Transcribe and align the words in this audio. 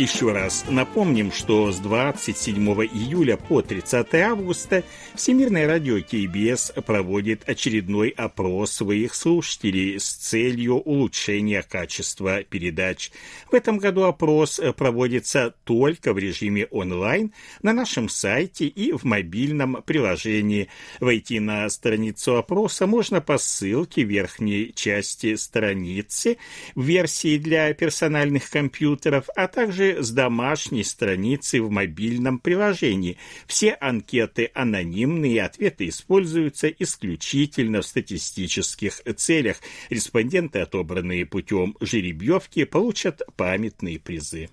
Еще 0.00 0.32
раз 0.32 0.64
напомним, 0.66 1.30
что 1.30 1.70
с 1.70 1.78
27 1.78 2.56
июля 2.86 3.36
по 3.36 3.60
30 3.60 4.14
августа 4.14 4.82
Всемирное 5.14 5.66
радио 5.66 6.00
КБС 6.00 6.72
проводит 6.86 7.46
очередной 7.46 8.08
опрос 8.08 8.72
своих 8.72 9.14
слушателей 9.14 10.00
с 10.00 10.10
целью 10.10 10.76
улучшения 10.76 11.62
качества 11.62 12.42
передач. 12.44 13.10
В 13.50 13.54
этом 13.54 13.76
году 13.76 14.04
опрос 14.04 14.58
проводится 14.74 15.54
только 15.64 16.14
в 16.14 16.18
режиме 16.18 16.64
онлайн 16.70 17.34
на 17.60 17.74
нашем 17.74 18.08
сайте 18.08 18.68
и 18.68 18.92
в 18.92 19.04
мобильном 19.04 19.82
приложении. 19.84 20.68
Войти 21.00 21.40
на 21.40 21.68
страницу 21.68 22.38
опроса 22.38 22.86
можно 22.86 23.20
по 23.20 23.36
ссылке 23.36 24.06
в 24.06 24.08
верхней 24.08 24.72
части 24.74 25.34
страницы 25.34 26.38
в 26.74 26.84
версии 26.84 27.36
для 27.36 27.74
персональных 27.74 28.48
компьютеров, 28.48 29.28
а 29.36 29.46
также 29.46 29.89
с 29.98 30.10
домашней 30.10 30.84
страницы 30.84 31.62
в 31.62 31.70
мобильном 31.70 32.38
приложении. 32.38 33.18
Все 33.46 33.72
анкеты 33.72 34.50
анонимные, 34.54 35.42
ответы 35.42 35.88
используются 35.88 36.68
исключительно 36.68 37.82
в 37.82 37.86
статистических 37.86 39.02
целях. 39.16 39.56
Респонденты, 39.88 40.60
отобранные 40.60 41.26
путем 41.26 41.76
жеребьевки, 41.80 42.64
получат 42.64 43.22
памятные 43.36 43.98
призы. 43.98 44.48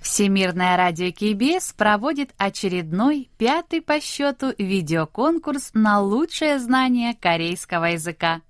Всемирное 0.00 0.76
радио 0.76 1.10
КБС 1.12 1.72
проводит 1.72 2.30
очередной, 2.38 3.28
пятый 3.36 3.82
по 3.82 4.00
счету, 4.00 4.54
видеоконкурс 4.56 5.70
на 5.74 6.00
лучшее 6.00 6.60
знание 6.60 7.14
корейского 7.14 7.86
языка. 7.86 8.42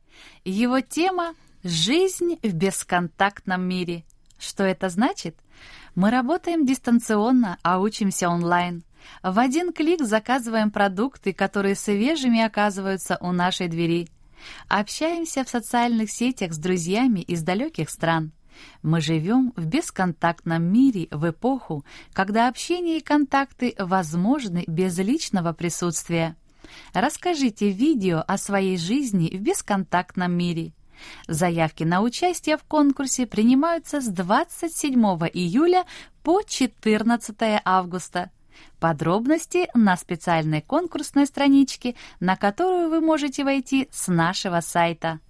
Его 0.45 0.81
тема 0.81 1.35
«Жизнь 1.65 2.39
в 2.43 2.53
бесконтактном 2.53 3.63
мире». 3.63 4.05
Что 4.39 4.63
это 4.65 4.89
значит? 4.89 5.37
Мы 5.99 6.11
работаем 6.11 6.65
дистанционно, 6.65 7.59
а 7.65 7.81
учимся 7.81 8.29
онлайн. 8.29 8.85
В 9.25 9.37
один 9.37 9.73
клик 9.73 10.01
заказываем 10.01 10.71
продукты, 10.71 11.33
которые 11.33 11.75
свежими 11.75 12.41
оказываются 12.41 13.19
у 13.21 13.33
нашей 13.33 13.67
двери. 13.67 14.09
Общаемся 14.69 15.43
в 15.43 15.49
социальных 15.49 16.13
сетях 16.13 16.53
с 16.53 16.59
друзьями 16.59 17.19
из 17.19 17.43
далеких 17.43 17.91
стран. 17.91 18.31
Мы 18.81 19.01
живем 19.01 19.53
в 19.57 19.67
бесконтактном 19.67 20.63
мире 20.63 21.09
в 21.11 21.29
эпоху, 21.29 21.85
когда 22.13 22.47
общение 22.47 22.99
и 22.99 23.03
контакты 23.03 23.75
возможны 23.77 24.63
без 24.69 24.97
личного 24.99 25.53
присутствия. 25.53 26.37
Расскажите 26.93 27.73
видео 27.73 28.23
о 28.25 28.39
своей 28.39 28.77
жизни 28.77 29.37
в 29.37 29.41
бесконтактном 29.41 30.31
мире. 30.31 30.75
Заявки 31.27 31.85
на 31.85 32.01
участие 32.01 32.57
в 32.57 32.65
конкурсе 32.65 33.27
принимаются 33.27 34.01
с 34.01 34.07
27 34.09 34.93
июля 35.33 35.85
по 36.23 36.43
14 36.43 37.37
августа. 37.65 38.31
Подробности 38.81 39.69
на 39.75 39.97
специальной 39.97 40.63
конкурсной 40.63 41.27
страничке, 41.27 41.95
на 42.21 42.37
которую 42.37 42.91
вы 42.91 43.01
можете 43.01 43.45
войти 43.45 43.89
с 43.93 44.09
нашего 44.09 44.61
сайта. 44.61 45.21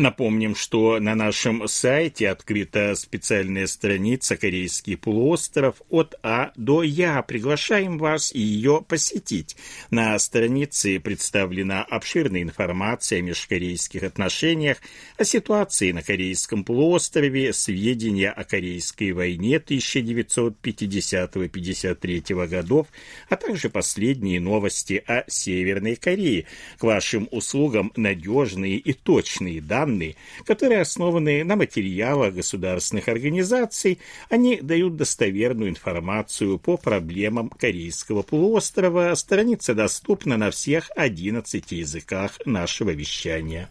Напомним, 0.00 0.54
что 0.54 0.98
на 0.98 1.14
нашем 1.14 1.68
сайте 1.68 2.30
открыта 2.30 2.94
специальная 2.94 3.66
страница 3.66 4.38
«Корейский 4.38 4.96
полуостров» 4.96 5.82
от 5.90 6.14
А 6.22 6.52
до 6.56 6.82
Я. 6.82 7.20
Приглашаем 7.20 7.98
вас 7.98 8.34
ее 8.34 8.82
посетить. 8.88 9.58
На 9.90 10.18
странице 10.18 11.00
представлена 11.00 11.82
обширная 11.82 12.40
информация 12.40 13.18
о 13.18 13.22
межкорейских 13.22 14.02
отношениях, 14.02 14.78
о 15.18 15.24
ситуации 15.24 15.92
на 15.92 16.02
Корейском 16.02 16.64
полуострове, 16.64 17.52
сведения 17.52 18.30
о 18.30 18.44
Корейской 18.44 19.12
войне 19.12 19.56
1950-53 19.56 22.46
годов, 22.46 22.86
а 23.28 23.36
также 23.36 23.68
последние 23.68 24.40
новости 24.40 25.04
о 25.06 25.24
Северной 25.28 25.96
Корее. 25.96 26.46
К 26.78 26.84
вашим 26.84 27.28
услугам 27.30 27.92
надежные 27.96 28.76
и 28.76 28.94
точные 28.94 29.60
данные 29.60 29.89
данные, 29.90 30.16
которые 30.44 30.80
основаны 30.80 31.44
на 31.44 31.56
материалах 31.56 32.34
государственных 32.34 33.08
организаций, 33.08 33.98
они 34.28 34.58
дают 34.60 34.96
достоверную 34.96 35.70
информацию 35.70 36.58
по 36.58 36.76
проблемам 36.76 37.50
Корейского 37.50 38.22
полуострова. 38.22 39.14
Страница 39.14 39.74
доступна 39.74 40.36
на 40.36 40.50
всех 40.50 40.90
11 40.96 41.72
языках 41.72 42.38
нашего 42.44 42.90
вещания. 42.90 43.68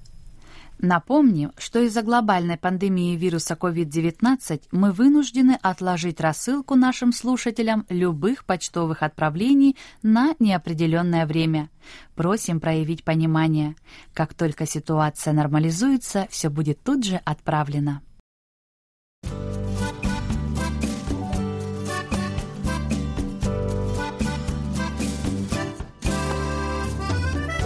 Напомним, 0.82 1.52
что 1.58 1.80
из-за 1.80 2.04
глобальной 2.04 2.58
пандемии 2.58 3.18
вируса 3.18 3.56
COVID-19 3.56 4.62
мы 4.72 4.94
вынуждены 4.94 5.60
отложить 5.62 6.22
рассылку 6.22 6.76
нашим 6.76 7.12
слушателям 7.12 7.86
любых 7.90 8.46
почтовых 8.46 9.04
отправлений 9.04 9.76
на 10.04 10.36
неопределенное 10.40 11.26
время. 11.26 11.70
Просим 12.16 12.62
проявить 12.62 13.04
понимание. 13.04 13.76
Как 14.14 14.34
только 14.34 14.66
ситуация 14.66 15.34
нормализуется, 15.34 16.28
все 16.30 16.50
будет 16.50 16.82
тут 16.82 17.04
же 17.04 17.20
отправлено. 17.26 18.02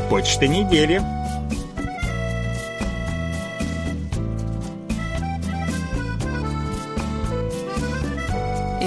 Почта 0.10 0.48
недели. 0.48 1.23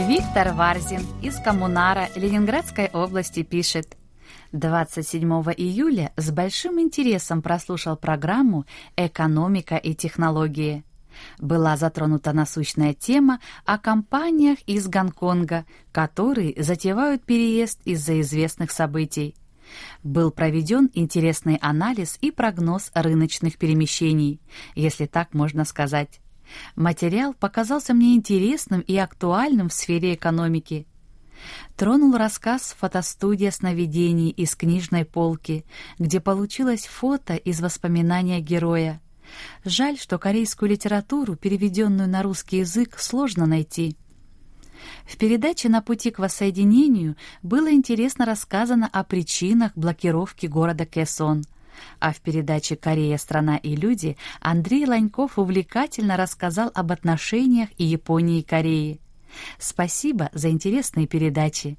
Виктор 0.06 0.52
Варзин 0.52 1.00
из 1.20 1.34
Коммунара 1.40 2.08
Ленинградской 2.14 2.86
области 2.92 3.42
пишет. 3.42 3.96
27 4.52 5.28
июля 5.56 6.12
с 6.16 6.30
большим 6.30 6.78
интересом 6.80 7.42
прослушал 7.42 7.96
программу 7.96 8.66
«Экономика 8.96 9.74
и 9.74 9.96
технологии». 9.96 10.84
Была 11.40 11.76
затронута 11.76 12.32
насущная 12.32 12.94
тема 12.94 13.40
о 13.64 13.78
компаниях 13.78 14.60
из 14.68 14.86
Гонконга, 14.86 15.64
которые 15.90 16.54
затевают 16.62 17.24
переезд 17.24 17.80
из-за 17.84 18.20
известных 18.20 18.70
событий. 18.70 19.34
Был 20.04 20.30
проведен 20.30 20.88
интересный 20.94 21.56
анализ 21.56 22.16
и 22.20 22.30
прогноз 22.30 22.92
рыночных 22.94 23.58
перемещений, 23.58 24.40
если 24.76 25.06
так 25.06 25.34
можно 25.34 25.64
сказать. 25.64 26.20
Материал 26.74 27.34
показался 27.34 27.94
мне 27.94 28.14
интересным 28.14 28.80
и 28.80 28.96
актуальным 28.96 29.68
в 29.68 29.72
сфере 29.72 30.14
экономики. 30.14 30.86
Тронул 31.76 32.16
рассказ 32.16 32.74
«Фотостудия 32.78 33.50
сновидений» 33.50 34.30
из 34.30 34.54
книжной 34.54 35.04
полки, 35.04 35.64
где 35.98 36.20
получилось 36.20 36.86
фото 36.86 37.34
из 37.34 37.60
воспоминания 37.60 38.40
героя. 38.40 39.00
Жаль, 39.64 39.98
что 39.98 40.18
корейскую 40.18 40.70
литературу, 40.70 41.36
переведенную 41.36 42.08
на 42.08 42.22
русский 42.22 42.58
язык, 42.58 42.98
сложно 42.98 43.46
найти. 43.46 43.96
В 45.04 45.16
передаче 45.16 45.68
«На 45.68 45.82
пути 45.82 46.10
к 46.10 46.18
воссоединению» 46.18 47.16
было 47.42 47.72
интересно 47.72 48.24
рассказано 48.24 48.88
о 48.90 49.04
причинах 49.04 49.72
блокировки 49.74 50.46
города 50.46 50.86
Кэсон– 50.86 51.44
а 51.98 52.12
в 52.12 52.20
передаче 52.20 52.76
«Корея. 52.76 53.16
Страна 53.18 53.56
и 53.56 53.76
люди» 53.76 54.16
Андрей 54.40 54.86
Ланьков 54.86 55.38
увлекательно 55.38 56.16
рассказал 56.16 56.70
об 56.74 56.92
отношениях 56.92 57.68
и 57.78 57.84
Японии 57.84 58.40
и 58.40 58.42
Кореи. 58.42 59.00
Спасибо 59.58 60.30
за 60.32 60.50
интересные 60.50 61.06
передачи. 61.06 61.78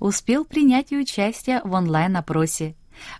Успел 0.00 0.44
принять 0.44 0.92
и 0.92 0.98
участие 0.98 1.60
в 1.64 1.72
онлайн-опросе. 1.72 2.76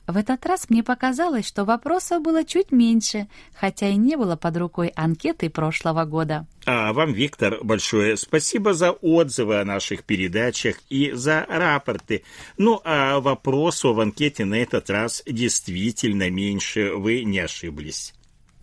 В 0.06 0.17
этот 0.17 0.44
раз 0.46 0.69
мне 0.69 0.82
показалось, 0.82 1.46
что 1.46 1.64
вопросов 1.64 2.23
было 2.23 2.44
чуть 2.44 2.73
меньше, 2.73 3.29
хотя 3.55 3.88
и 3.88 3.96
не 3.96 4.17
было 4.17 4.37
под 4.37 4.56
рукой 4.56 4.88
анкеты 4.88 5.50
прошлого 5.50 6.05
года. 6.05 6.46
А 6.67 6.93
вам, 6.93 7.12
Виктор, 7.12 7.58
большое 7.62 8.17
спасибо 8.17 8.75
за 8.75 8.93
отзывы 8.93 9.61
о 9.61 9.64
наших 9.64 10.05
передачах 10.05 10.76
и 10.88 11.12
за 11.12 11.46
рапорты. 11.49 12.25
Ну, 12.58 12.81
а 12.84 13.20
вопросу 13.20 13.94
в 13.94 14.00
анкете 14.00 14.44
на 14.44 14.55
этот 14.55 14.90
раз 14.90 15.23
действительно 15.26 16.31
меньше, 16.31 16.94
вы 16.94 17.25
не 17.25 17.40
ошиблись. 17.40 18.14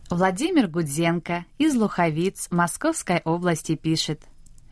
Владимир 0.10 0.68
Гудзенко 0.68 1.46
из 1.60 1.76
Луховиц 1.76 2.48
Московской 2.50 3.22
области 3.26 3.76
пишет. 3.76 4.22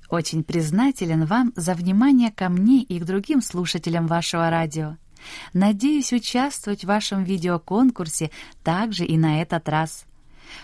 Очень 0.09 0.43
признателен 0.43 1.25
вам 1.25 1.53
за 1.55 1.73
внимание 1.73 2.31
ко 2.31 2.49
мне 2.49 2.81
и 2.81 2.99
к 2.99 3.03
другим 3.03 3.41
слушателям 3.41 4.07
вашего 4.07 4.49
радио. 4.49 4.95
Надеюсь 5.53 6.13
участвовать 6.13 6.83
в 6.83 6.87
вашем 6.87 7.23
видеоконкурсе 7.23 8.31
также 8.63 9.05
и 9.05 9.17
на 9.17 9.41
этот 9.41 9.67
раз. 9.69 10.05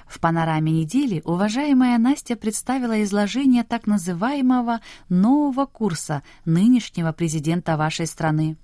В 0.08 0.20
панораме 0.20 0.72
недели 0.72 1.22
уважаемая 1.26 1.98
Настя 1.98 2.36
представила 2.36 3.04
изложение 3.04 3.64
так 3.64 3.88
называемого 3.88 4.80
нового 5.10 5.66
курса 5.66 6.24
нынешнего 6.46 7.12
президента 7.12 7.78
вашей 7.78 8.08
страны. 8.08 8.58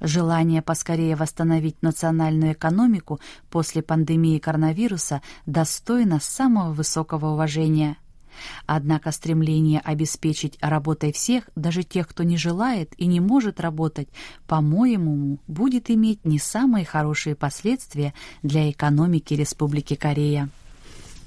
Желание 0.00 0.62
поскорее 0.62 1.16
восстановить 1.16 1.82
национальную 1.82 2.52
экономику 2.52 3.20
после 3.50 3.82
пандемии 3.82 4.38
коронавируса 4.38 5.22
достойно 5.46 6.20
самого 6.20 6.72
высокого 6.72 7.32
уважения. 7.32 7.96
Однако 8.66 9.12
стремление 9.12 9.80
обеспечить 9.80 10.58
работой 10.60 11.12
всех, 11.12 11.48
даже 11.54 11.82
тех, 11.82 12.08
кто 12.08 12.22
не 12.22 12.36
желает 12.36 12.92
и 12.98 13.06
не 13.06 13.20
может 13.20 13.60
работать, 13.60 14.08
по-моему, 14.46 15.38
будет 15.46 15.90
иметь 15.90 16.24
не 16.24 16.38
самые 16.38 16.84
хорошие 16.84 17.36
последствия 17.36 18.14
для 18.42 18.70
экономики 18.70 19.34
Республики 19.34 19.94
Корея. 19.94 20.48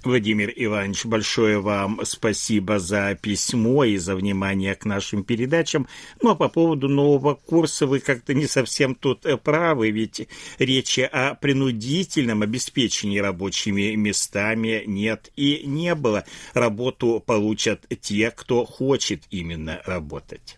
Владимир 0.08 0.52
Иванович, 0.56 1.06
большое 1.06 1.60
вам 1.60 2.00
спасибо 2.04 2.80
за 2.80 3.16
письмо 3.22 3.84
и 3.84 3.98
за 3.98 4.16
внимание 4.16 4.74
к 4.74 4.86
нашим 4.86 5.24
передачам. 5.24 5.88
Ну 6.22 6.32
а 6.32 6.36
по 6.36 6.48
поводу 6.48 6.88
нового 6.88 7.36
курса 7.36 7.86
вы 7.86 8.00
как-то 8.00 8.34
не 8.34 8.48
совсем 8.48 8.96
тут 8.96 9.26
э, 9.26 9.38
правы, 9.38 9.92
ведь 9.92 10.28
речи 10.60 11.02
о 11.02 11.36
принудительном 11.36 12.42
обеспечении 12.42 13.20
рабочими 13.20 13.96
местами 13.96 14.84
нет 14.88 15.30
и 15.36 15.64
не 15.66 15.94
было. 15.94 16.24
Работу 16.54 17.22
получат 17.26 17.86
те, 18.02 18.32
кто 18.32 18.66
хочет 18.66 19.24
именно 19.30 19.82
работать. 19.86 20.58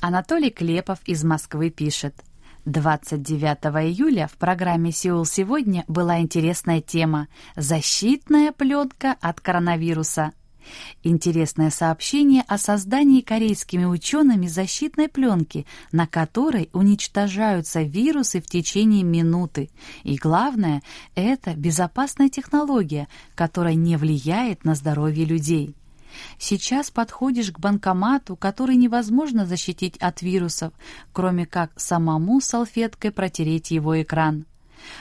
Анатолий 0.00 0.50
Клепов 0.50 1.00
из 1.06 1.24
Москвы 1.24 1.70
пишет– 1.70 2.14
29 2.64 3.90
июля 3.90 4.26
в 4.26 4.38
программе 4.38 4.90
«Сеул 4.90 5.26
сегодня» 5.26 5.84
была 5.86 6.20
интересная 6.20 6.80
тема 6.80 7.28
«Защитная 7.56 8.52
пленка 8.52 9.16
от 9.20 9.40
коронавируса». 9.40 10.32
Интересное 11.02 11.68
сообщение 11.68 12.42
о 12.48 12.56
создании 12.56 13.20
корейскими 13.20 13.84
учеными 13.84 14.46
защитной 14.46 15.10
пленки, 15.10 15.66
на 15.92 16.06
которой 16.06 16.70
уничтожаются 16.72 17.82
вирусы 17.82 18.40
в 18.40 18.46
течение 18.46 19.02
минуты. 19.02 19.68
И 20.04 20.16
главное, 20.16 20.82
это 21.14 21.54
безопасная 21.54 22.30
технология, 22.30 23.08
которая 23.34 23.74
не 23.74 23.98
влияет 23.98 24.64
на 24.64 24.74
здоровье 24.74 25.26
людей. 25.26 25.74
Сейчас 26.38 26.90
подходишь 26.90 27.52
к 27.52 27.58
банкомату, 27.58 28.36
который 28.36 28.76
невозможно 28.76 29.46
защитить 29.46 29.96
от 29.98 30.22
вирусов, 30.22 30.72
кроме 31.12 31.46
как 31.46 31.72
самому 31.76 32.40
салфеткой 32.40 33.10
протереть 33.10 33.70
его 33.70 34.00
экран. 34.00 34.46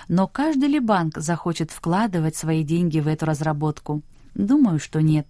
Но 0.08 0.28
каждый 0.28 0.70
ли 0.70 0.80
банк 0.80 1.18
захочет 1.18 1.72
вкладывать 1.72 2.36
свои 2.36 2.64
деньги 2.64 3.00
в 3.00 3.08
эту 3.08 3.26
разработку? 3.26 4.02
Думаю, 4.34 4.80
что 4.80 5.02
нет. 5.02 5.28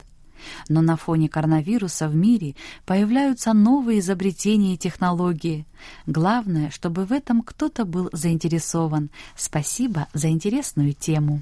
Но 0.68 0.82
на 0.82 0.98
фоне 0.98 1.30
коронавируса 1.30 2.08
в 2.08 2.16
мире 2.16 2.56
появляются 2.86 3.54
новые 3.54 4.00
изобретения 4.00 4.74
и 4.74 4.78
технологии. 4.78 5.66
Главное, 6.06 6.70
чтобы 6.70 7.06
в 7.06 7.12
этом 7.12 7.42
кто-то 7.42 7.86
был 7.86 8.10
заинтересован. 8.12 9.10
Спасибо 9.36 10.08
за 10.14 10.30
интересную 10.30 10.94
тему. 10.94 11.42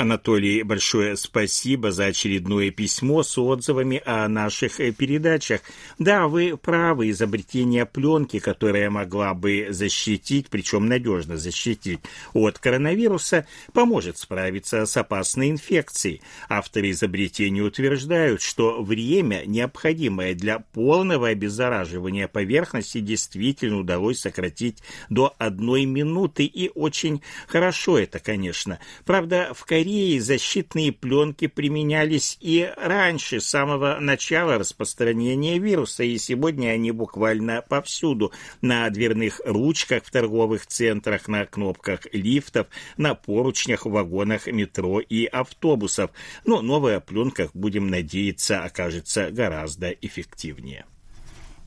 Анатолий, 0.00 0.62
большое 0.62 1.14
спасибо 1.14 1.92
за 1.92 2.06
очередное 2.06 2.70
письмо 2.70 3.22
с 3.22 3.36
отзывами 3.36 4.02
о 4.06 4.28
наших 4.28 4.80
э, 4.80 4.92
передачах. 4.92 5.60
Да, 5.98 6.26
вы 6.26 6.56
правы, 6.56 7.10
изобретение 7.10 7.84
пленки, 7.84 8.38
которая 8.38 8.88
могла 8.88 9.34
бы 9.34 9.66
защитить, 9.68 10.48
причем 10.48 10.86
надежно 10.86 11.36
защитить 11.36 12.00
от 12.32 12.58
коронавируса, 12.58 13.46
поможет 13.74 14.16
справиться 14.16 14.86
с 14.86 14.96
опасной 14.96 15.50
инфекцией. 15.50 16.22
Авторы 16.48 16.92
изобретения 16.92 17.60
утверждают, 17.60 18.40
что 18.40 18.82
время, 18.82 19.42
необходимое 19.44 20.34
для 20.34 20.60
полного 20.60 21.28
обеззараживания 21.28 22.26
поверхности, 22.26 23.00
действительно 23.00 23.80
удалось 23.80 24.20
сократить 24.20 24.78
до 25.10 25.34
одной 25.36 25.84
минуты, 25.84 26.46
и 26.46 26.70
очень 26.74 27.20
хорошо 27.46 27.98
это, 27.98 28.18
конечно. 28.18 28.78
Правда, 29.04 29.52
в 29.54 29.66
Корее 29.66 29.89
Кореи 29.90 30.18
защитные 30.20 30.92
пленки 30.92 31.48
применялись 31.48 32.38
и 32.40 32.72
раньше, 32.76 33.40
с 33.40 33.48
самого 33.48 33.98
начала 33.98 34.56
распространения 34.56 35.58
вируса, 35.58 36.04
и 36.04 36.16
сегодня 36.16 36.68
они 36.68 36.92
буквально 36.92 37.60
повсюду. 37.68 38.30
На 38.60 38.88
дверных 38.88 39.40
ручках 39.44 40.04
в 40.04 40.12
торговых 40.12 40.68
центрах, 40.68 41.26
на 41.26 41.44
кнопках 41.44 42.06
лифтов, 42.12 42.68
на 42.98 43.16
поручнях 43.16 43.84
вагонах 43.84 44.46
метро 44.46 45.00
и 45.00 45.26
автобусов. 45.26 46.12
Но 46.44 46.62
новая 46.62 47.00
пленка, 47.00 47.50
будем 47.52 47.88
надеяться, 47.88 48.62
окажется 48.62 49.32
гораздо 49.32 49.90
эффективнее. 49.90 50.84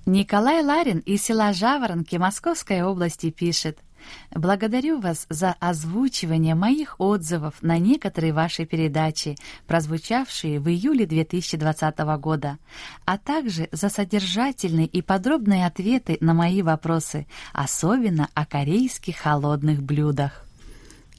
Николай 0.05 0.63
Ларин 0.63 0.99
из 0.99 1.23
села 1.23 1.51
Жаворонки 1.51 2.15
Московской 2.15 2.83
области 2.83 3.31
пишет– 3.31 3.79
Благодарю 4.31 4.99
вас 4.99 5.25
за 5.29 5.55
озвучивание 5.59 6.55
моих 6.55 6.95
отзывов 6.99 7.55
на 7.61 7.77
некоторые 7.77 8.33
ваши 8.33 8.65
передачи, 8.65 9.35
прозвучавшие 9.67 10.59
в 10.59 10.69
июле 10.69 11.05
2020 11.05 11.99
года, 12.19 12.57
а 13.05 13.17
также 13.17 13.69
за 13.71 13.89
содержательные 13.89 14.87
и 14.87 15.01
подробные 15.01 15.65
ответы 15.65 16.17
на 16.21 16.33
мои 16.33 16.61
вопросы, 16.61 17.27
особенно 17.53 18.29
о 18.33 18.45
корейских 18.45 19.17
холодных 19.17 19.81
блюдах. 19.81 20.45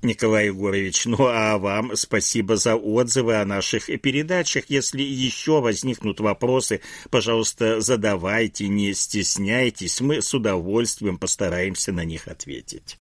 Николай 0.04 0.46
Егорович, 0.46 1.06
ну 1.06 1.26
а 1.26 1.58
вам 1.58 1.96
спасибо 1.96 2.56
за 2.56 2.76
отзывы 2.76 3.36
о 3.36 3.44
наших 3.44 3.86
передачах. 4.00 4.66
Если 4.68 5.02
еще 5.02 5.60
возникнут 5.60 6.20
вопросы, 6.20 6.80
пожалуйста, 7.10 7.80
задавайте, 7.80 8.68
не 8.68 8.94
стесняйтесь. 8.94 10.00
Мы 10.00 10.22
с 10.22 10.32
удовольствием 10.34 11.18
постараемся 11.18 11.92
на 11.92 12.04
них 12.04 12.28
ответить. 12.28 12.98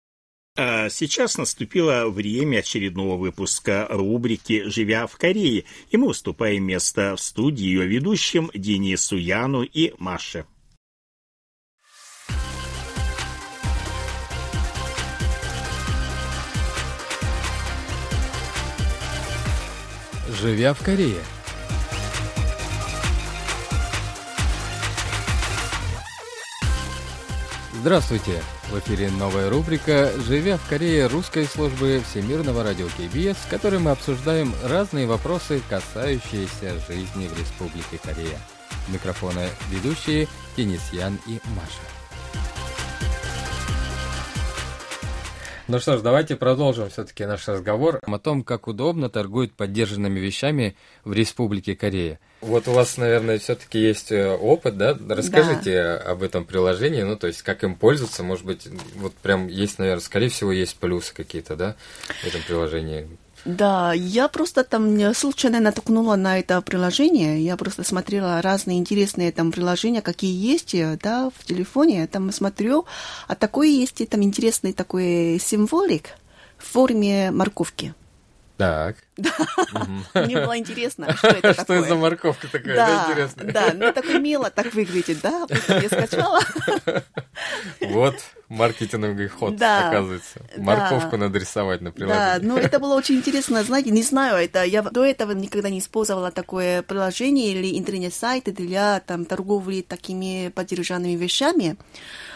А 0.58 0.88
сейчас 0.88 1.37
наступило 1.37 2.08
время 2.08 2.58
очередного 2.58 3.19
выпуска 3.19 3.87
рубрики 3.90 4.62
«Живя 4.66 5.06
в 5.06 5.16
Корее», 5.16 5.64
и 5.90 5.97
мы 5.99 6.09
уступаем 6.09 6.64
место 6.64 7.14
в 7.14 7.20
студии 7.20 7.64
ее 7.64 7.87
ведущим 7.87 8.50
Денису 8.54 9.18
Яну 9.18 9.62
и 9.64 9.92
Маше. 9.99 10.47
Живя 20.40 20.75
в 20.75 20.83
Корее. 20.83 21.23
Здравствуйте! 27.81 28.43
В 28.71 28.78
эфире 28.81 29.11
новая 29.11 29.49
рубрика 29.49 30.12
«Живя 30.26 30.59
в 30.59 30.69
Корее» 30.69 31.07
русской 31.07 31.47
службы 31.47 32.02
Всемирного 32.11 32.64
радио 32.64 32.87
КБС, 32.88 33.38
в 33.47 33.49
которой 33.49 33.78
мы 33.78 33.93
обсуждаем 33.93 34.52
разные 34.64 35.07
вопросы, 35.07 35.62
касающиеся 35.71 36.81
жизни 36.87 37.28
в 37.28 37.38
Республике 37.38 37.99
Корея. 38.02 38.38
Микрофоны 38.88 39.49
ведущие 39.71 40.28
Денис 40.57 40.83
Ян 40.93 41.19
и 41.26 41.40
Маша. 41.55 41.95
Ну 45.68 45.80
что 45.80 45.99
ж, 45.99 46.00
давайте 46.00 46.37
продолжим 46.37 46.88
все-таки 46.90 47.25
наш 47.25 47.49
разговор 47.49 47.99
о 48.00 48.18
том, 48.20 48.44
как 48.44 48.68
удобно 48.68 49.11
торгуют 49.11 49.52
поддержанными 49.52 50.20
вещами 50.20 50.76
в 51.02 51.12
Республике 51.12 51.75
Корея. 51.75 52.20
Вот 52.40 52.68
у 52.68 52.73
вас, 52.73 52.96
наверное, 52.99 53.40
все-таки 53.40 53.80
есть 53.80 54.12
э, 54.12 54.30
опыт, 54.30 54.76
да? 54.76 54.96
Расскажите 55.08 55.82
да. 55.82 55.96
об 56.12 56.23
этом 56.23 56.44
приложении, 56.44 57.02
ну, 57.02 57.16
то 57.16 57.26
есть, 57.26 57.42
как 57.42 57.64
им 57.64 57.75
пользоваться, 57.75 58.23
может 58.23 58.44
быть, 58.44 58.68
вот 58.94 59.14
прям 59.14 59.49
есть, 59.49 59.80
наверное, 59.80 60.02
скорее 60.02 60.28
всего, 60.28 60.52
есть 60.52 60.76
плюсы 60.76 61.12
какие-то, 61.12 61.56
да, 61.56 61.75
в 62.23 62.26
этом 62.26 62.42
приложении. 62.46 63.08
Да, 63.46 63.92
я 63.92 64.26
просто 64.26 64.64
там 64.64 65.14
случайно 65.14 65.60
наткнула 65.60 66.16
на 66.16 66.40
это 66.40 66.60
приложение. 66.62 67.40
Я 67.44 67.56
просто 67.56 67.84
смотрела 67.84 68.42
разные 68.42 68.78
интересные 68.78 69.30
там 69.30 69.52
приложения, 69.52 70.02
какие 70.02 70.34
есть, 70.34 70.74
э, 70.74 70.98
да, 71.00 71.30
в 71.30 71.44
телефоне. 71.44 72.00
Я 72.00 72.06
там 72.08 72.32
смотрю, 72.32 72.86
а 73.28 73.36
такой 73.36 73.70
есть 73.70 74.06
там 74.08 74.24
интересный 74.24 74.72
такой 74.72 75.38
символик 75.40 76.10
в 76.58 76.64
форме 76.72 77.30
морковки. 77.30 77.94
Так. 78.56 78.96
Мне 80.14 80.36
было 80.40 80.56
интересно, 80.58 81.14
что 81.16 81.28
это 81.28 81.52
Что 81.52 81.62
такое. 81.64 81.78
это 81.80 81.88
за 81.88 81.94
морковка 81.96 82.48
такая, 82.48 82.76
да, 82.76 82.86
Да, 82.86 83.04
интересная? 83.10 83.52
да, 83.52 83.72
ну 83.75 83.92
такое 83.92 84.18
мило 84.18 84.50
так 84.50 84.72
выглядит, 84.75 85.20
да, 85.22 85.46
поэтому 85.48 85.80
я 85.80 85.88
скачала. 85.88 86.40
Вот 87.80 88.16
маркетинговый 88.48 89.28
ход, 89.28 89.56
Да, 89.56 89.88
оказывается. 89.88 90.40
да. 90.56 90.62
Морковку 90.62 91.16
надо 91.16 91.38
рисовать 91.38 91.80
на 91.80 91.90
Да, 91.90 91.94
приложении. 91.96 92.46
ну 92.46 92.56
это 92.56 92.78
было 92.78 92.94
очень 92.94 93.16
интересно, 93.16 93.62
знаете, 93.64 93.90
не 93.90 94.02
знаю, 94.02 94.36
это 94.36 94.62
я 94.64 94.82
до 94.82 95.04
этого 95.04 95.32
никогда 95.32 95.68
не 95.68 95.80
использовала 95.80 96.30
такое 96.30 96.82
приложение 96.82 97.52
или 97.52 97.78
интернет-сайт 97.78 98.44
для 98.54 99.00
там 99.00 99.25
торговли 99.25 99.82
такими 99.82 100.48
поддержанными 100.54 101.16
вещами, 101.16 101.76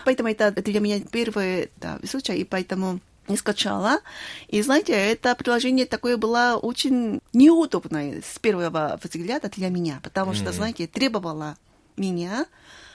поэтому 0.04 0.28
это 0.30 0.50
для 0.50 0.80
меня 0.80 1.00
первый 1.10 1.70
да, 1.76 1.98
случай, 2.08 2.34
и 2.38 2.44
поэтому 2.44 3.00
не 3.30 3.37
скачала. 3.37 4.00
И 4.49 4.60
знаете, 4.62 4.92
это 4.92 5.34
приложение 5.34 5.87
такое 5.87 6.16
было 6.16 6.58
очень 6.60 7.20
неудобное 7.32 8.22
с 8.22 8.38
первого 8.38 8.99
взгляда 9.02 9.49
для 9.49 9.68
меня, 9.68 10.00
потому 10.02 10.34
что, 10.34 10.52
знаете, 10.52 10.87
требовало 10.87 11.56
меня 11.96 12.46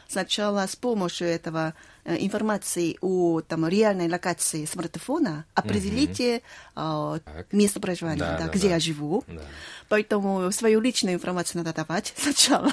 сначала 0.08 0.68
с 0.68 0.76
помощью 0.76 1.28
этого 1.28 1.74
информации 2.06 2.98
о 3.02 3.42
там, 3.42 3.68
реальной 3.68 4.10
локации 4.10 4.66
смартфона 4.66 5.46
определите 5.54 6.38
э, 6.38 6.40
Так. 6.76 7.52
место 7.52 7.80
проживания, 7.80 8.20
Да, 8.20 8.38
да, 8.38 8.46
да, 8.46 8.52
где 8.52 8.68
да. 8.68 8.74
я 8.76 8.80
живу. 8.80 9.24
Да. 9.28 9.42
Поэтому 9.90 10.52
свою 10.52 10.82
личную 10.82 11.16
информацию 11.16 11.64
надо 11.64 11.76
давать 11.76 12.14
сначала. 12.18 12.72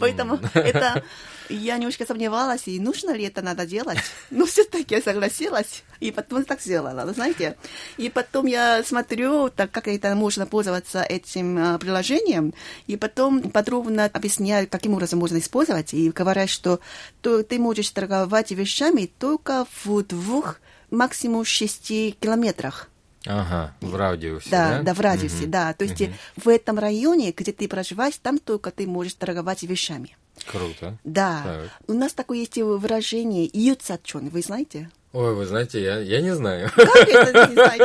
Поэтому 0.00 0.38
это 0.54 1.02
я 1.48 1.76
немножко 1.76 2.06
сомневалась, 2.06 2.62
и 2.66 2.80
нужно 2.80 3.10
ли 3.10 3.24
это 3.24 3.42
надо 3.42 3.66
делать. 3.66 3.98
Но 4.30 4.46
все-таки 4.46 4.94
я 4.94 5.02
согласилась, 5.02 5.82
и 6.00 6.10
потом 6.10 6.44
так 6.44 6.60
сделала, 6.60 7.12
знаете. 7.12 7.56
И 7.96 8.08
потом 8.08 8.46
я 8.46 8.82
смотрю, 8.84 9.50
так 9.50 9.70
как 9.70 9.88
это 9.88 10.14
можно 10.14 10.46
пользоваться 10.46 11.02
этим 11.02 11.58
а, 11.58 11.78
приложением, 11.78 12.54
и 12.86 12.96
потом 12.96 13.50
подробно 13.50 14.06
объясняю, 14.06 14.68
каким 14.68 14.94
образом 14.94 15.18
можно 15.18 15.38
использовать, 15.38 15.92
и 15.94 16.10
говорят, 16.10 16.48
что 16.48 16.80
то 17.20 17.42
ты 17.42 17.58
можешь 17.58 17.90
торговать 17.90 18.52
вещами 18.64 19.10
только 19.18 19.66
в 19.84 20.02
двух, 20.02 20.60
максимум 20.90 21.44
шести 21.44 22.16
километрах. 22.20 22.88
Ага, 23.26 23.74
в 23.80 23.94
радиусе, 23.96 24.50
Да, 24.50 24.68
да? 24.78 24.82
да, 24.82 24.94
в 24.94 25.00
радиусе, 25.00 25.42
Мгм. 25.42 25.50
да. 25.50 25.72
То 25.72 25.84
есть 25.84 26.00
э, 26.02 26.12
в 26.36 26.46
этом 26.48 26.78
районе, 26.78 27.32
где 27.32 27.52
ты 27.52 27.68
проживаешь, 27.68 28.16
там 28.20 28.38
только 28.38 28.70
ты 28.70 28.86
можешь 28.86 29.14
торговать 29.14 29.62
вещами. 29.62 30.16
Круто. 30.46 30.98
Да. 31.04 31.42
Так. 31.44 31.70
У 31.88 31.92
нас 31.92 32.12
такое 32.12 32.38
есть 32.38 32.56
выражение 32.56 33.48
«юцачон», 33.52 34.28
вы 34.28 34.42
знаете? 34.42 34.90
Ой, 35.14 35.32
вы 35.32 35.46
знаете, 35.46 35.80
я, 35.80 36.00
я 36.00 36.20
не 36.20 36.34
знаю. 36.34 36.68
Как 36.74 37.08
это, 37.08 37.48
не 37.48 37.54
знаете. 37.54 37.84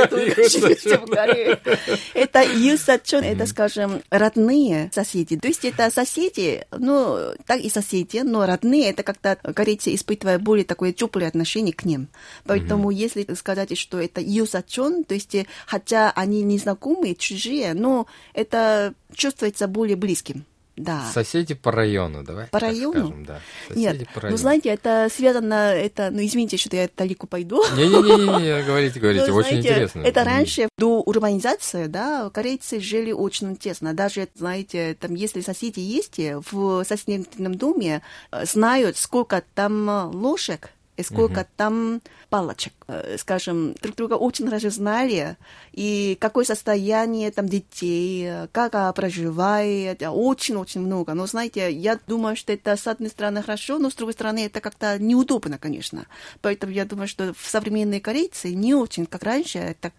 Это 2.16 2.42
юсачон, 2.42 3.24
это, 3.24 3.46
скажем, 3.46 4.02
родные 4.10 4.90
соседи. 4.92 5.38
То 5.38 5.48
есть 5.48 5.64
это 5.64 5.92
соседи, 5.92 6.66
ну, 6.72 7.36
так 7.46 7.60
и 7.60 7.70
соседи, 7.70 8.22
но 8.24 8.48
родные, 8.48 8.90
это 8.90 9.04
как-то 9.04 9.38
корейцы 9.54 9.94
испытывают 9.94 10.42
более 10.42 10.66
такое 10.66 10.92
теплое 10.92 11.28
отношение 11.28 11.74
к 11.74 11.86
ним. 11.86 12.08
Поэтому 12.46 12.90
если 12.90 13.32
сказать, 13.36 13.78
что 13.78 14.00
это 14.00 14.22
юсачон, 14.22 15.04
то 15.04 15.14
есть 15.14 15.36
э, 15.36 15.46
хотя 15.68 16.12
они 16.16 16.42
незнакомые, 16.42 17.14
чужие, 17.14 17.76
но 17.76 18.08
это 18.34 18.96
чувствуется 19.14 19.68
более 19.68 19.96
близким. 19.96 20.46
Да. 20.80 21.04
Соседи 21.14 21.56
по 21.56 21.74
району, 21.74 22.24
давай. 22.24 22.48
По 22.48 22.60
району? 22.60 23.08
скажем, 23.08 23.26
да. 23.26 23.42
Соседи 23.68 23.82
Нет, 24.00 24.08
по 24.08 24.16
ну 24.16 24.22
району. 24.22 24.38
знаете, 24.38 24.70
это 24.70 25.10
связано, 25.14 25.74
это, 25.74 26.10
ну 26.10 26.26
извините, 26.26 26.56
что 26.56 26.74
я 26.78 26.90
далеко 26.96 27.28
пойду. 27.28 27.62
Не-не-не, 27.76 28.64
говорите, 28.64 28.98
говорите, 28.98 29.26
Ну, 29.28 29.36
очень 29.36 29.50
знаете, 29.50 29.70
интересно. 29.70 30.02
Это 30.02 30.24
раньше, 30.24 30.70
до 30.78 31.02
урбанизации, 31.02 31.88
да, 31.88 32.30
корейцы 32.30 32.80
жили 32.80 33.12
очень 33.12 33.58
тесно. 33.58 33.94
Даже, 33.94 34.30
знаете, 34.36 34.96
там, 34.98 35.16
если 35.16 35.42
соседи 35.42 35.82
есть 35.82 36.18
в 36.18 36.86
соседнем 36.86 37.56
доме, 37.56 38.02
э, 38.32 38.46
знают, 38.46 38.96
сколько 38.96 39.44
там 39.56 39.90
э, 39.90 40.04
ложек 40.06 40.70
и 40.96 41.04
сколько 41.04 41.46
там 41.58 42.02
палочек. 42.30 42.72
Э, 42.90 43.18
Скажем, 43.20 43.76
друг 43.82 43.96
друга 43.96 44.14
очень 44.16 44.46
хорошо 44.46 44.70
знали, 44.72 45.38
и 45.74 46.18
какое 46.20 46.44
состояние 46.44 47.30
там 47.32 47.48
детей, 47.48 48.26
э, 48.28 48.48
как 48.52 48.96
проживает, 48.96 50.02
очень-очень 50.02 50.82
много. 50.82 51.14
Но, 51.14 51.28
знаете, 51.28 51.72
я 51.72 52.00
думаю, 52.08 52.36
что 52.36 52.52
это, 52.52 52.76
с 52.76 52.88
одной 52.88 53.10
стороны, 53.10 53.44
хорошо, 53.44 53.78
но, 53.78 53.90
с 53.90 53.94
другой 53.96 54.14
стороны, 54.14 54.46
это 54.46 54.60
как-то 54.60 54.98
неудобно, 54.98 55.58
конечно. 55.60 56.08
Поэтому 56.42 56.74
я 56.74 56.86
думаю, 56.86 57.08
что 57.08 57.34
современные 57.40 58.02
корейцы 58.02 58.56
не 58.56 58.74
очень, 58.74 59.06
как 59.06 59.24
раньше, 59.24 59.76
так 59.80 59.94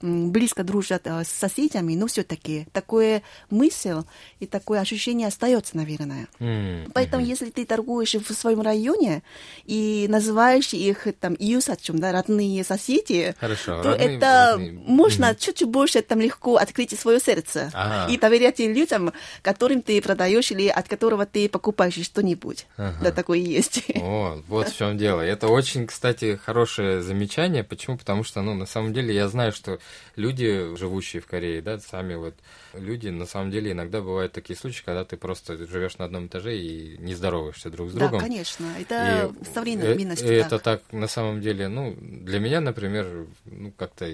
близко 0.00 0.62
дружат 0.62 1.02
э, 1.06 1.24
с 1.24 1.28
соседями, 1.28 1.96
но 1.96 2.06
все-таки 2.06 2.66
такое 2.72 3.22
мысль 3.50 4.02
и 4.40 4.46
такое 4.46 4.80
ощущение 4.80 5.28
остается, 5.28 5.76
наверное. 5.76 6.28
М, 6.38 6.90
Поэтому, 6.94 7.24
если 7.24 7.50
ты 7.50 7.64
торгуешь 7.64 8.14
в 8.14 8.32
своем 8.34 8.60
районе 8.60 9.22
и 9.64 10.06
называешь 10.08 10.72
их 10.74 11.06
там 11.20 11.36
юсачом, 11.38 11.98
да, 11.98 12.12
родные 12.36 12.64
соседи, 12.64 13.34
Хорошо, 13.40 13.82
то 13.82 13.90
родные- 13.90 14.16
это 14.16 14.50
родные. 14.52 14.72
можно 14.72 15.34
чуть-чуть 15.34 15.68
больше 15.68 16.02
там 16.02 16.20
легко 16.20 16.56
открыть 16.56 16.98
свое 16.98 17.18
сердце 17.20 17.70
Ага. 17.74 18.12
и 18.12 18.18
доверять 18.18 18.58
людям, 18.58 19.12
которым 19.42 19.82
ты 19.82 20.00
продаешь 20.02 20.50
или 20.50 20.68
от 20.68 20.88
которого 20.88 21.24
ты 21.26 21.48
покупаешь 21.48 21.94
что-нибудь. 21.94 22.66
Ага. 22.76 22.96
Да, 23.04 23.12
такое 23.12 23.38
есть. 23.38 23.82
О, 23.96 24.42
вот 24.48 24.68
в 24.68 24.76
чем 24.76 24.98
дело. 24.98 25.20
Это 25.22 25.48
очень, 25.48 25.86
кстати, 25.86 26.36
хорошее 26.36 27.00
замечание. 27.02 27.64
Почему? 27.64 27.96
Потому 27.98 28.24
что, 28.24 28.42
ну, 28.42 28.54
на 28.54 28.66
самом 28.66 28.92
деле, 28.92 29.14
я 29.14 29.28
знаю, 29.28 29.52
что 29.52 29.78
люди, 30.16 30.76
живущие 30.76 31.22
в 31.22 31.26
Корее, 31.26 31.62
да, 31.62 31.78
сами 31.78 32.14
вот 32.14 32.34
люди, 32.74 33.08
на 33.08 33.26
самом 33.26 33.50
деле, 33.50 33.72
иногда 33.72 34.00
бывают 34.00 34.32
такие 34.32 34.56
случаи, 34.58 34.82
когда 34.84 35.04
ты 35.04 35.16
просто 35.16 35.56
живешь 35.56 35.96
на 35.98 36.04
одном 36.04 36.26
этаже 36.26 36.56
и 36.58 36.96
не 36.98 37.14
здороваешься 37.14 37.70
друг 37.70 37.90
с 37.90 37.92
Да, 37.94 38.00
другом. 38.00 38.20
конечно. 38.20 38.66
Это 38.78 39.30
И 39.40 39.54
современность. 39.54 40.22
э- 40.22 40.36
Это 40.40 40.58
так. 40.58 40.62
так, 40.62 40.82
на 40.92 41.06
самом 41.08 41.40
деле, 41.40 41.68
ну, 41.68 41.96
для 42.26 42.40
меня, 42.40 42.60
например, 42.60 43.26
ну, 43.44 43.70
как-то 43.70 44.12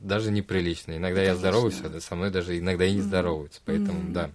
даже 0.00 0.30
неприлично. 0.30 0.96
Иногда 0.96 1.20
я 1.20 1.34
Конечно. 1.34 1.38
здороваюсь, 1.38 1.80
а 1.84 2.00
со 2.00 2.14
мной 2.14 2.30
даже 2.30 2.58
иногда 2.58 2.86
и 2.86 2.92
не 2.92 3.02
здороваются. 3.02 3.60
Поэтому, 3.66 4.10
да. 4.12 4.30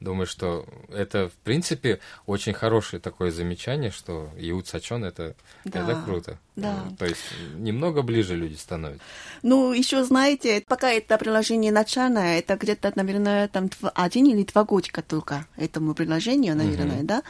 Думаю, 0.00 0.26
что 0.26 0.66
это, 0.88 1.28
в 1.28 1.32
принципе, 1.44 2.00
очень 2.26 2.52
хорошее 2.52 3.00
такое 3.00 3.30
замечание, 3.30 3.90
что 3.90 4.30
Иуд 4.36 4.66
Сачон 4.66 5.04
это, 5.04 5.34
Да, 5.64 5.80
это 5.80 5.94
круто. 5.94 6.38
да. 6.56 6.82
Ну, 6.90 6.96
То 6.96 7.06
есть 7.06 7.24
немного 7.58 8.02
ближе 8.02 8.34
люди 8.36 8.56
становятся. 8.56 9.04
Ну, 9.42 9.72
еще 9.72 10.04
знаете, 10.04 10.62
пока 10.66 10.90
это 10.90 11.16
приложение 11.18 11.72
начальное, 11.72 12.40
это 12.40 12.56
где-то, 12.56 12.92
наверное, 12.96 13.48
там 13.48 13.70
один 13.94 14.26
или 14.26 14.42
два 14.42 14.64
годика 14.64 15.02
только 15.02 15.46
этому 15.56 15.94
приложению, 15.94 16.56
наверное, 16.56 17.02
да. 17.04 17.22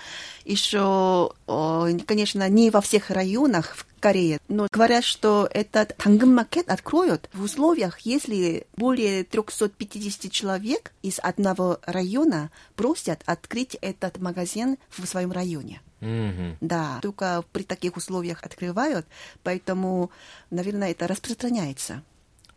Еще, 0.46 1.30
конечно, 2.06 2.48
не 2.48 2.70
во 2.70 2.80
всех 2.80 3.10
районах 3.10 3.76
в 3.76 3.91
Корее, 4.02 4.40
но 4.48 4.66
говорят, 4.72 5.04
что 5.04 5.48
этот 5.48 5.96
тангын-маркет 5.96 6.68
откроют 6.68 7.30
в 7.32 7.44
условиях, 7.44 8.00
если 8.00 8.66
более 8.76 9.22
350 9.22 10.32
человек 10.32 10.92
из 11.02 11.20
одного 11.20 11.78
района 11.86 12.50
просят 12.74 13.22
открыть 13.26 13.76
этот 13.80 14.18
магазин 14.18 14.76
в 14.90 15.06
своем 15.06 15.30
районе. 15.30 15.80
Мгм. 16.00 16.56
Да, 16.60 16.98
только 17.00 17.44
при 17.52 17.62
таких 17.62 17.96
условиях 17.96 18.42
открывают, 18.42 19.06
поэтому, 19.44 20.10
наверное, 20.50 20.90
это 20.90 21.06
распространяется. 21.06 22.02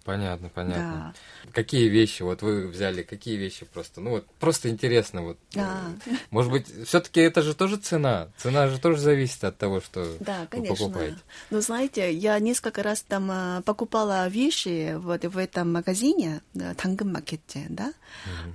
Понятно, 0.06 0.50
понятно. 0.50 1.16
Какие 1.52 1.90
вещи, 1.90 2.22
вот 2.22 2.44
вы 2.44 2.68
взяли, 2.68 3.02
какие 3.02 3.38
вещи 3.38 3.66
просто, 3.66 4.02
ну 4.02 4.12
вот 4.12 4.28
просто 4.40 4.70
интересно, 4.70 5.24
вот, 5.24 5.38
э, 5.56 5.60
А. 5.62 5.96
может 6.30 6.52
быть, 6.52 6.68
все-таки 6.88 7.22
это 7.22 7.42
же 7.42 7.56
тоже 7.56 7.78
цена, 7.78 8.28
цена 8.38 8.68
же 8.68 8.80
тоже 8.80 9.02
зависит 9.02 9.44
от 9.44 9.58
того, 9.58 9.82
что 9.82 10.16
Да, 10.20 10.42
вы 10.42 10.48
конечно. 10.48 10.76
покупаете. 10.76 11.18
Но 11.50 11.60
знаете, 11.62 12.14
я 12.14 12.38
несколько 12.38 12.84
раз 12.84 13.02
там 13.02 13.30
а, 13.32 13.62
покупала 13.64 14.28
вещи 14.28 14.94
вот 14.96 15.26
в 15.26 15.38
этом 15.40 15.74
магазине, 15.74 16.42
да, 16.54 16.76
маркете, 17.02 17.66
да. 17.70 17.92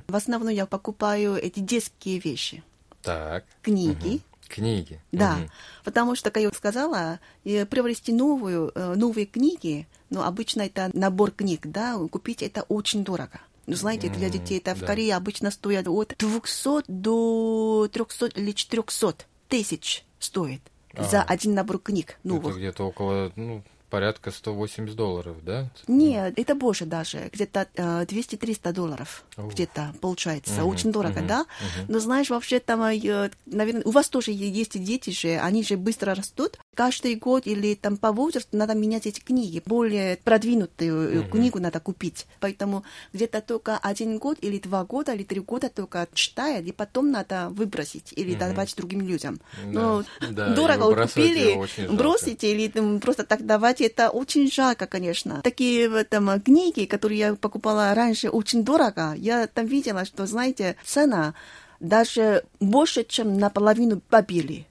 В 0.07 0.15
основном 0.15 0.51
я 0.51 0.67
покупаю 0.67 1.35
эти 1.35 1.59
детские 1.59 2.21
вещи, 2.21 2.63
Так. 3.03 3.45
книги. 3.63 4.21
Книги. 4.47 5.01
Да, 5.13 5.37
Мгм. 5.37 5.51
потому 5.85 6.15
что, 6.17 6.31
как 6.31 6.43
я 6.43 6.51
сказала, 6.53 7.19
э, 7.45 7.67
приобрести 7.67 8.13
новую, 8.13 8.73
э, 8.75 8.95
новые 8.95 9.27
книги, 9.27 9.87
ну, 10.11 10.23
обычно 10.23 10.63
это 10.63 10.91
набор 10.93 11.31
книг, 11.31 11.61
да, 11.67 11.97
купить 12.11 12.43
это 12.43 12.63
очень 12.63 13.05
дорого. 13.05 13.41
Ну, 13.67 13.77
знаете, 13.77 14.09
для 14.09 14.29
детей 14.29 14.59
это 14.59 14.75
в 14.75 14.81
да. 14.81 14.87
Корее 14.87 15.15
обычно 15.17 15.51
стоят 15.51 15.87
от 15.87 16.15
200 16.19 16.85
до 16.89 17.89
300 17.93 18.27
или 18.27 18.53
400 18.53 19.25
тысяч 19.49 20.05
стоит 20.19 20.61
за 20.99 21.23
А. 21.23 21.25
один 21.25 21.55
набор 21.55 21.79
книг 21.79 22.11
Это 22.19 22.29
новых. 22.29 22.57
где-то 22.57 22.85
около, 22.85 23.33
ну, 23.37 23.63
порядка 23.91 24.31
180 24.31 24.95
долларов, 24.97 25.37
да? 25.45 25.69
Нет, 25.89 26.35
это 26.39 26.55
больше 26.55 26.87
даже, 26.87 27.29
где-то 27.33 27.67
э, 27.75 28.05
200-300 28.07 28.73
долларов 28.73 29.25
Ух. 29.37 29.53
где-то 29.53 29.93
получается, 30.01 30.61
Мгм, 30.61 30.69
очень 30.69 30.93
дорого, 30.93 31.19
мгм, 31.21 31.27
да? 31.27 31.41
мгм. 31.61 31.85
Но 31.89 31.99
знаешь, 31.99 32.31
вообще 32.31 32.61
там, 32.61 32.83
э, 32.83 33.31
наверное, 33.47 33.83
у 33.85 33.91
вас 33.91 34.09
тоже 34.09 34.31
есть 34.33 34.83
дети 34.83 35.11
же, 35.11 35.37
они 35.39 35.63
же 35.65 35.77
быстро 35.77 36.15
растут. 36.15 36.59
каждый 36.77 37.15
год 37.17 37.47
или 37.47 37.75
там 37.75 37.99
по 37.99 38.11
возрасту 38.11 38.57
надо 38.57 38.75
менять 38.75 39.07
эти 39.07 39.21
книги. 39.21 39.61
Более 39.67 40.17
продвинутую 40.17 41.23
Мгм. 41.23 41.31
книгу 41.31 41.59
надо 41.61 41.79
купить. 41.81 42.27
Поэтому 42.41 42.85
где-то 43.13 43.43
только 43.43 43.77
один 43.77 44.19
год 44.19 44.39
или 44.41 44.59
два 44.59 44.85
года 44.85 45.13
или 45.13 45.25
три 45.25 45.41
года 45.41 45.69
только 45.69 46.09
читает, 46.15 46.67
и 46.67 46.73
потом 46.73 47.11
надо 47.11 47.49
выбросить 47.51 48.15
или 48.17 48.31
Мгм. 48.31 48.39
давать 48.39 48.75
другим 48.77 49.01
людям. 49.03 49.41
Но 49.63 50.05
Да, 50.31 50.53
и 50.53 50.55
дорого 50.55 50.95
купили, 51.05 51.87
бросите 51.93 52.53
или 52.53 52.69
там, 52.69 53.01
просто 53.01 53.25
так 53.25 53.45
давать, 53.45 53.80
это 53.85 54.11
очень 54.11 54.51
жалко, 54.51 54.87
конечно. 54.87 55.41
Такие 55.43 55.89
в 55.89 55.95
этом, 55.95 56.41
книги, 56.41 56.85
которые 56.85 57.19
я 57.19 57.35
покупала 57.35 57.95
раньше, 57.95 58.29
очень 58.29 58.65
дорого. 58.65 59.15
Я 59.17 59.47
там 59.47 59.67
видела, 59.67 60.05
что, 60.05 60.27
знаете, 60.27 60.77
цена 60.85 61.35
даже 61.81 62.45
больше, 62.61 63.05
чем 63.05 63.39
наполовину 63.39 64.01
побили. 64.01 64.67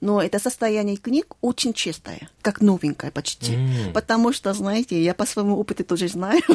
Но 0.00 0.20
это 0.20 0.38
состояние 0.38 0.98
книг 0.98 1.34
очень 1.40 1.72
чистое, 1.72 2.28
как 2.42 2.60
новенькое 2.60 3.10
почти. 3.10 3.54
М. 3.54 3.92
Потому 3.94 4.34
что, 4.34 4.52
знаете, 4.52 5.02
я 5.02 5.14
по 5.14 5.24
своему 5.24 5.58
опыту 5.58 5.82
тоже 5.82 6.08
знаю, 6.08 6.42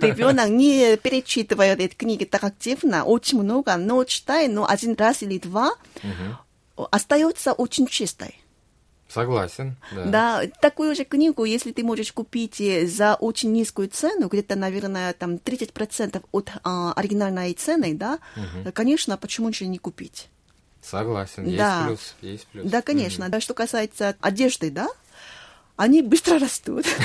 ребенок 0.00 0.50
не 0.50 0.96
перечитывает 0.98 1.80
эти 1.80 1.94
книги 1.94 2.24
так 2.24 2.44
активно, 2.44 3.04
очень 3.04 3.40
много, 3.40 3.76
но 3.76 4.04
читает, 4.04 4.52
но 4.52 4.68
один 4.68 4.94
раз 4.94 5.22
или 5.22 5.38
два 5.38 5.72
остается 6.90 7.54
очень 7.54 7.86
чистой. 7.86 8.41
Согласен, 9.12 9.76
да. 9.90 10.04
Да, 10.06 10.42
такую 10.60 10.94
же 10.94 11.04
книгу, 11.04 11.44
если 11.44 11.72
ты 11.72 11.84
можешь 11.84 12.12
купить 12.12 12.60
э, 12.60 12.86
за 12.86 13.14
очень 13.14 13.52
низкую 13.52 13.88
цену, 13.88 14.28
где-то, 14.28 14.56
наверное, 14.56 15.12
там 15.12 15.34
30% 15.36 16.22
от 16.32 16.50
а, 16.64 16.92
оригинальной 16.94 17.52
цены, 17.52 17.94
да, 17.94 18.18
Мгм. 18.36 18.72
конечно, 18.72 19.16
почему 19.18 19.52
же 19.52 19.66
не 19.66 19.78
купить? 19.78 20.28
Согласен, 20.80 21.44
есть 21.44 21.58
Да. 21.58 21.84
плюс, 21.86 22.14
есть 22.22 22.46
плюс. 22.46 22.70
Да, 22.70 22.82
конечно. 22.82 23.28
Да, 23.28 23.40
что 23.40 23.54
касается 23.54 24.16
одежды, 24.20 24.70
да, 24.70 24.88
они 25.76 26.02
быстро 26.02 26.38
растут. 26.38 26.86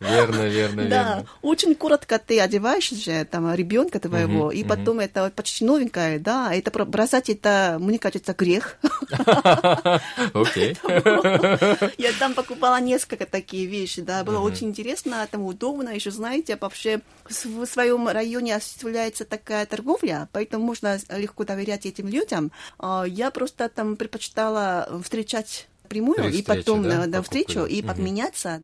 Верно, 0.00 0.48
верно, 0.48 0.84
Да, 0.88 1.08
верно. 1.16 1.26
очень 1.42 1.74
коротко 1.74 2.18
ты 2.18 2.40
одеваешь 2.40 2.88
же 2.88 3.22
там 3.26 3.52
ребенка 3.54 4.00
твоего, 4.00 4.50
и 4.50 4.64
потом 4.64 4.98
это 5.00 5.30
почти 5.36 5.62
новенькое, 5.66 6.18
да, 6.18 6.54
это 6.54 6.70
бросать 6.86 7.28
это, 7.28 7.76
мне 7.78 7.98
кажется, 7.98 8.32
грех. 8.32 8.78
Окей. 10.32 10.74
Я 11.98 12.12
там 12.18 12.32
покупала 12.32 12.80
несколько 12.80 13.26
такие 13.26 13.66
вещи, 13.66 14.00
да, 14.00 14.24
было 14.24 14.38
очень 14.38 14.68
интересно, 14.68 15.26
там 15.30 15.42
удобно, 15.44 15.90
еще 15.90 16.10
знаете, 16.10 16.56
вообще 16.58 17.02
в 17.28 17.66
своем 17.66 18.08
районе 18.08 18.56
осуществляется 18.56 19.26
такая 19.26 19.66
торговля, 19.66 20.30
поэтому 20.32 20.64
можно 20.64 20.98
легко 21.10 21.44
доверять 21.44 21.84
этим 21.84 22.08
людям. 22.08 22.52
А, 22.78 23.04
Я 23.06 23.30
просто 23.30 23.68
там 23.68 23.96
предпочитала 23.96 24.88
встречать 25.04 25.68
прямую 25.90 26.22
При 26.22 26.38
и 26.38 26.42
потом 26.42 26.84
да, 26.84 27.06
да, 27.06 27.20
встречу 27.20 27.64
и 27.66 27.82
Мгм. 27.82 27.90
обменяться. 27.90 28.62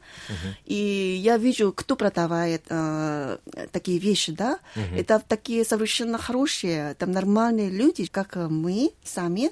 И 0.65 1.21
я 1.23 1.37
вижу, 1.39 1.73
кто 1.73 1.97
продавает 1.97 2.63
э, 2.71 3.39
такие 3.73 3.99
вещи, 3.99 4.33
да. 4.33 4.59
Это 4.97 5.21
такие 5.27 5.65
совершенно 5.65 6.19
хорошие, 6.19 6.95
там 6.95 7.11
нормальные 7.11 7.69
люди, 7.71 8.07
как 8.07 8.37
мы 8.37 8.93
сами. 9.05 9.51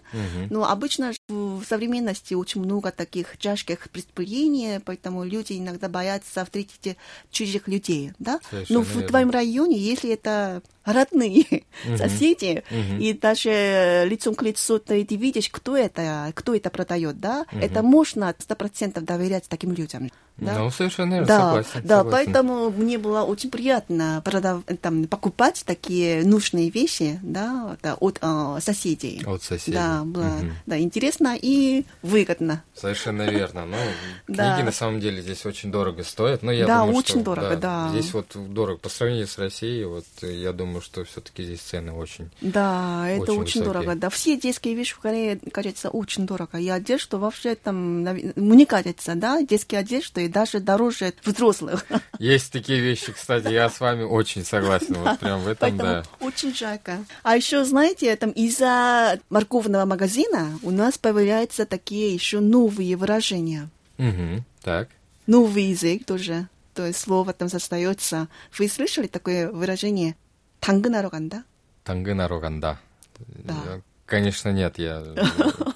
Но 0.51 0.71
обычно 0.71 1.13
в 1.29 1.65
современности 1.69 2.35
очень 2.35 2.63
много 2.63 2.93
таких 2.93 3.37
тяжких 3.39 3.91
преступлений, 3.91 4.79
поэтому 4.85 5.25
люди 5.25 5.55
иногда 5.59 5.89
боятся 5.89 6.45
встретить 6.45 6.97
чужих 7.31 7.67
людей, 7.69 8.13
да. 8.19 8.39
Совершенно 8.51 8.79
Но 8.79 8.85
в 8.85 8.89
верно. 8.95 9.09
твоем 9.09 9.31
районе, 9.31 9.77
если 9.77 10.11
это 10.11 10.63
родные 10.85 11.45
Мгм. 11.85 11.99
соседи, 11.99 12.63
Мгм. 12.71 12.99
и 13.01 13.13
даже 13.13 14.05
лицом 14.07 14.35
к 14.35 14.43
лицу 14.43 14.79
ты, 14.79 15.05
ты 15.05 15.17
видишь, 15.17 15.49
кто 15.51 15.77
это, 15.77 16.33
кто 16.35 16.55
это 16.55 16.71
продает, 16.71 17.21
да, 17.21 17.45
Мгм. 17.53 17.61
это 17.63 17.83
можно 17.83 18.35
сто 18.39 18.55
процентов 18.55 19.05
доверять 19.05 19.45
таким 19.49 19.73
людям. 19.73 20.11
Да? 20.37 20.59
Ну, 20.59 20.71
совершенно 20.73 21.13
верно, 21.15 21.27
Да, 21.29 21.39
согласен. 21.39 21.71
да, 21.85 21.99
согласен. 21.99 22.11
поэтому 22.33 22.71
мне 22.71 22.99
было 22.99 23.23
очень 23.23 23.51
приятно 23.53 24.21
продав... 24.25 24.65
там, 24.81 25.05
покупать 25.07 25.63
такие 25.65 26.25
нужные 26.25 26.71
вещи, 26.71 27.21
да, 27.23 27.77
да, 27.85 27.95
от 27.95 28.19
а, 28.21 28.59
соседей. 28.61 29.23
От 29.25 29.45
соседей. 29.45 29.77
Да, 29.77 30.03
было 30.05 30.25
Мгм. 30.25 30.53
да, 30.67 30.79
интересно 30.81 31.39
и 31.41 31.85
выгодно. 32.03 32.65
Совершенно 32.75 33.23
верно. 33.31 33.65
Ну, 33.67 33.77
книги 34.27 34.37
Да. 34.39 34.63
на 34.65 34.73
самом 34.73 34.99
деле 34.99 35.23
здесь 35.23 35.47
очень 35.47 35.71
дорого 35.71 36.03
стоят. 36.03 36.43
Но 36.43 36.51
я 36.51 36.67
Да, 36.67 36.79
думаю, 36.81 36.97
очень 36.97 37.15
что, 37.15 37.21
дорого, 37.21 37.57
да. 37.57 37.89
Здесь 37.93 38.13
вот 38.13 38.27
дорого. 38.35 38.79
По 38.81 38.89
сравнению 38.89 39.29
с 39.29 39.39
Россией, 39.39 39.85
вот 39.85 40.05
э, 40.23 40.33
я 40.35 40.53
думаю, 40.53 40.74
что 40.81 41.05
все-таки 41.05 41.43
здесь 41.43 41.61
цены 41.61 41.93
очень. 41.93 42.31
Да, 42.41 43.09
это 43.09 43.23
Очень 43.23 43.33
очень, 43.33 43.61
высокие. 43.61 43.65
дорого. 43.65 43.95
Да, 43.95 44.11
все 44.11 44.37
детские 44.37 44.75
вещи 44.75 44.95
в 44.95 44.99
Корее, 44.99 45.39
кажется, 45.53 45.91
очень 45.91 46.27
дорого. 46.27 46.59
И 46.59 46.69
одежда 46.69 47.19
вообще 47.19 47.55
там, 47.55 48.03
мне 48.03 48.67
кажется, 48.67 49.15
да, 49.15 49.43
детские 49.43 49.81
одежды 49.81 50.29
даже 50.29 50.61
дороже 50.61 51.15
взрослых. 51.25 51.85
Есть 52.19 52.53
такие 52.53 52.81
вещи, 52.81 53.13
кстати, 53.13 53.49
я 53.49 53.69
с 53.69 53.81
вами 53.81 54.03
очень 54.03 54.45
согласен. 54.45 54.95
Вот 54.95 55.19
прям 55.19 55.41
в 55.41 55.49
этом, 55.49 55.77
да. 55.77 56.05
очень 56.21 56.55
жарко. 56.55 57.05
А 57.23 57.37
еще, 57.37 57.65
знаете, 57.65 58.15
там 58.17 58.31
из-за 58.31 59.19
морковного 59.31 59.85
магазина 59.85 60.59
у 60.63 60.71
нас 60.71 60.99
появляются 60.99 61.67
такие 61.67 62.15
еще 62.15 62.41
новые 62.41 62.97
выражения. 62.97 63.69
Мгм. 63.99 64.45
Так. 64.63 64.89
Новый 65.27 65.65
язык 65.65 66.05
тоже. 66.05 66.49
То 66.75 66.87
есть 66.87 66.99
слово 66.99 67.33
там 67.33 67.49
остается. 67.53 68.29
Вы 68.59 68.69
слышали 68.69 69.07
такое 69.07 69.51
выражение? 69.51 70.17
당근하러 70.60 71.10
간다? 71.10 71.44
Тангынаро 71.84 72.40
ганда. 72.40 72.78
Да. 73.20 73.54
Я, 73.66 73.82
Конечно, 74.06 74.52
нет, 74.52 74.78
я... 74.78 75.04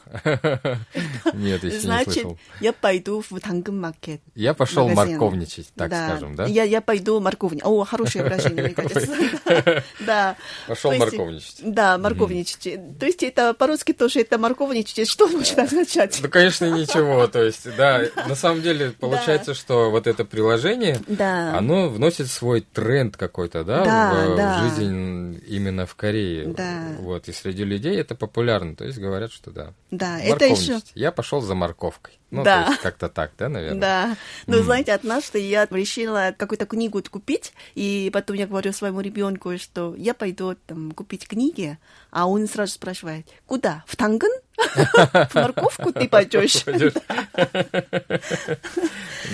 Нет, 1.33 1.63
еще 1.63 1.75
не 1.75 1.81
Значит, 1.81 2.13
слышал. 2.13 2.37
я 2.59 2.73
пойду 2.73 3.23
в 3.27 3.39
당근마켓. 3.39 4.21
Я 4.35 4.53
пошел 4.53 4.87
магазин. 4.89 5.13
морковничать, 5.13 5.67
так 5.75 5.91
скажем, 5.91 6.35
да? 6.35 6.45
Я, 6.45 6.63
я 6.63 6.81
пойду 6.81 7.19
морковни. 7.19 7.61
О, 7.63 7.83
хорошее 7.83 8.23
выражение, 8.23 8.63
мне 8.63 8.73
кажется. 8.73 9.07
Да. 10.05 10.35
Пошел 10.67 10.91
То 10.91 10.95
есть, 10.97 11.05
морковничать. 11.17 11.55
Да, 11.63 11.97
морковничать. 11.97 12.97
То 12.99 13.05
есть 13.05 13.23
это 13.23 13.53
по-русски 13.53 13.93
тоже 13.93 14.21
это 14.21 14.37
морковничать. 14.37 15.07
Что 15.09 15.27
может 15.27 15.57
означать? 15.57 16.19
Ну, 16.21 16.29
конечно, 16.29 16.69
ничего. 16.69 17.27
То 17.27 17.43
есть, 17.43 17.67
да, 17.75 18.03
на 18.27 18.35
самом 18.35 18.61
деле 18.61 18.91
получается, 18.91 19.53
что 19.53 19.89
вот 19.91 20.07
это 20.07 20.25
приложение, 20.25 20.99
Да. 21.07 21.57
оно 21.57 21.89
вносит 21.89 22.27
свой 22.29 22.61
тренд 22.61 23.17
какой-то, 23.17 23.63
да, 23.63 23.83
Да, 23.83 24.13
в, 24.13 24.33
в 24.33 24.37
да. 24.37 24.63
жизнь 24.63 25.41
именно 25.47 25.85
в 25.85 25.95
Корее. 25.95 26.47
Да. 26.47 26.87
Вот, 26.99 27.27
и 27.27 27.31
среди 27.33 27.63
людей 27.63 27.95
это 27.97 28.15
популярно. 28.15 28.75
То 28.75 28.85
есть 28.85 28.97
говорят, 28.99 29.31
что 29.31 29.51
да. 29.51 29.73
Да, 29.98 30.20
это 30.20 30.44
еще... 30.44 30.80
Я 30.94 31.12
пошел 31.12 31.40
за 31.40 31.54
морковкой. 31.54 32.18
Ну, 32.30 32.44
Да. 32.44 32.64
то 32.64 32.70
есть 32.70 32.82
как-то 32.82 33.08
так, 33.08 33.32
да, 33.38 33.48
наверное? 33.48 33.80
Да. 33.80 34.16
Но 34.46 34.62
знаете, 34.62 34.92
однажды 34.92 35.38
я 35.38 35.66
решила 35.70 36.34
какую-то 36.36 36.66
книгу 36.66 37.02
купить, 37.10 37.52
и 37.74 38.10
потом 38.12 38.36
я 38.36 38.46
говорю 38.46 38.72
своему 38.72 39.00
ребенку, 39.00 39.56
что 39.58 39.94
я 39.96 40.14
пойду 40.14 40.54
там 40.66 40.92
купить 40.92 41.26
книги, 41.26 41.78
а 42.10 42.28
он 42.28 42.46
сразу 42.46 42.72
спрашивает, 42.72 43.26
куда? 43.46 43.82
В 43.86 43.96
Танган? 43.96 44.30
В 44.74 45.34
морковку 45.34 45.92
ты 45.92 46.08
пойдешь? 46.08 46.64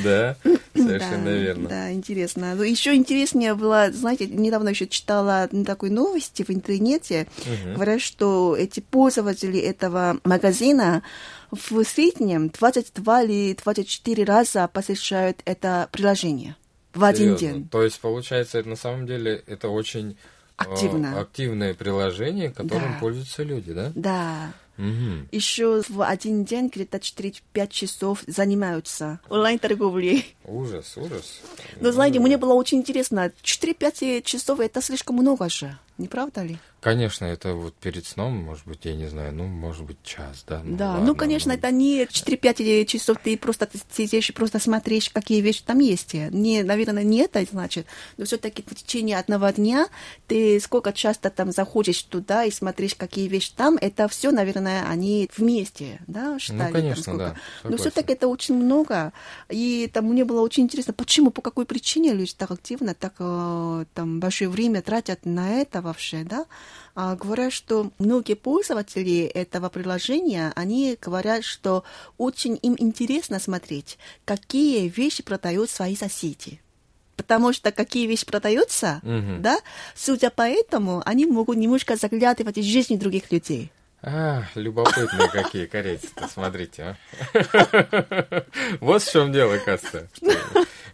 Да, 0.02 0.36
совершенно 0.74 1.28
верно. 1.28 1.68
Да, 1.68 1.92
интересно. 1.92 2.54
еще 2.62 2.94
интереснее 2.94 3.54
было, 3.54 3.90
знаете, 3.92 4.26
недавно 4.26 4.70
еще 4.70 4.86
читала 4.86 5.48
такой 5.66 5.90
новости 5.90 6.42
в 6.42 6.50
интернете, 6.50 7.26
говорят, 7.74 8.00
что 8.00 8.56
эти 8.56 8.80
пользователи 8.80 9.58
этого 9.60 10.18
магазина 10.24 11.02
в 11.50 11.84
среднем 11.84 12.48
22 12.50 13.22
или 13.22 13.54
24 13.62 14.24
раза 14.24 14.68
посещают 14.68 15.40
это 15.44 15.88
приложение 15.92 16.56
в 16.94 17.04
один 17.04 17.36
Серьезно. 17.38 17.58
день. 17.58 17.68
То 17.68 17.82
есть, 17.82 18.00
получается, 18.00 18.58
это 18.58 18.68
на 18.68 18.76
самом 18.76 19.06
деле 19.06 19.42
это 19.46 19.68
очень 19.68 20.12
э, 20.12 20.14
Активно. 20.56 21.20
активное 21.20 21.74
приложение, 21.74 22.50
которым 22.50 22.92
Да. 22.94 22.98
пользуются 23.00 23.42
люди, 23.42 23.72
да? 23.72 23.92
Да. 23.94 24.52
Мгм. 24.76 25.28
Еще 25.30 25.82
в 25.88 26.02
один 26.02 26.44
день 26.44 26.70
где-то 26.72 26.98
4-5 26.98 27.70
часов 27.70 28.22
занимаются 28.26 29.20
онлайн-торговлей. 29.28 30.34
Ужас, 30.44 30.96
ужас. 30.96 31.40
Но 31.80 31.92
знаете, 31.92 32.18
мне 32.20 32.36
было 32.36 32.54
очень 32.54 32.78
интересно, 32.78 33.32
4-5 33.42 34.22
часов 34.22 34.60
это 34.60 34.82
слишком 34.82 35.16
много 35.16 35.48
же, 35.48 35.78
не 35.98 36.08
правда 36.08 36.42
ли? 36.42 36.58
Конечно, 36.80 37.24
это 37.24 37.54
вот 37.54 37.74
перед 37.76 38.04
сном, 38.04 38.34
может 38.36 38.66
быть, 38.66 38.80
я 38.84 38.94
не 38.94 39.06
знаю, 39.06 39.32
ну, 39.34 39.44
может 39.46 39.84
быть, 39.84 39.96
час, 40.02 40.44
да? 40.46 40.60
да, 40.64 40.90
ладно, 40.90 41.06
ну, 41.06 41.14
конечно, 41.14 41.52
это 41.52 41.70
не 41.70 42.02
4-5 42.04 42.84
часов 42.84 43.16
ты 43.24 43.38
просто 43.38 43.68
сидишь 43.90 44.28
и 44.28 44.32
просто 44.34 44.58
смотришь, 44.58 45.08
какие 45.08 45.40
вещи 45.40 45.62
там 45.64 45.78
есть. 45.78 46.12
Не, 46.12 46.62
наверное, 46.62 47.02
не 47.02 47.20
это 47.20 47.42
значит, 47.50 47.86
но 48.18 48.26
все-таки 48.26 48.62
в 48.62 48.74
течение 48.74 49.18
одного 49.18 49.48
дня 49.50 49.88
ты 50.26 50.60
сколько 50.60 50.92
часто 50.92 51.30
там 51.30 51.52
заходишь 51.52 52.02
туда 52.02 52.44
и 52.44 52.50
смотришь, 52.50 52.94
какие 52.94 53.28
вещи 53.28 53.52
там, 53.56 53.78
это 53.80 54.06
все, 54.08 54.30
наверное, 54.30 54.86
они 54.86 55.30
вместе, 55.36 56.00
да, 56.06 56.38
считали 56.38 56.58
там 56.58 56.66
Ну, 56.68 56.72
конечно, 56.72 57.02
сколько. 57.02 57.18
да, 57.18 57.30
Но 57.30 57.70
согласен. 57.70 57.78
все-таки 57.78 58.12
это 58.12 58.28
очень 58.28 58.56
много. 58.56 59.12
И 59.48 59.90
там 59.92 60.04
мне 60.06 60.24
было 60.26 60.42
очень 60.42 60.64
интересно, 60.64 60.92
почему, 60.92 61.30
по 61.30 61.40
какой 61.40 61.64
причине 61.64 62.12
люди 62.12 62.34
так 62.36 62.50
активно, 62.50 62.94
так 62.94 63.14
э, 63.20 63.84
там 63.94 64.20
большое 64.20 64.50
время 64.50 64.82
тратят 64.82 65.24
на 65.24 65.52
это. 65.52 65.80
Протестировавшие, 65.84 66.24
да, 66.24 66.46
а, 66.94 67.16
говорят, 67.16 67.52
что 67.52 67.90
многие 67.98 68.34
пользователи 68.34 69.24
этого 69.24 69.68
приложения, 69.68 70.52
они 70.56 70.96
говорят, 71.00 71.44
что 71.44 71.84
очень 72.18 72.58
им 72.62 72.76
интересно 72.78 73.38
смотреть, 73.38 73.98
какие 74.24 74.88
вещи 74.88 75.22
продают 75.22 75.70
свои 75.70 75.96
соседи. 75.96 76.60
Потому 77.16 77.52
что 77.52 77.70
какие 77.70 78.06
вещи 78.06 78.26
продаются, 78.26 79.00
Мгм. 79.02 79.40
да, 79.42 79.58
судя 79.94 80.30
по 80.30 80.42
этому, 80.42 81.02
они 81.04 81.26
могут 81.26 81.56
немножко 81.56 81.96
заглядывать 81.96 82.56
в 82.58 82.62
жизнь 82.62 82.98
других 82.98 83.30
людей. 83.30 83.70
А, 84.06 84.42
любопытные 84.54 85.28
какие 85.30 85.64
корейцы-то, 85.64 86.28
смотрите, 86.28 86.96
а. 87.32 88.44
Вот 88.80 89.02
в 89.02 89.10
чем 89.10 89.32
дело, 89.32 89.56
кажется. 89.58 90.08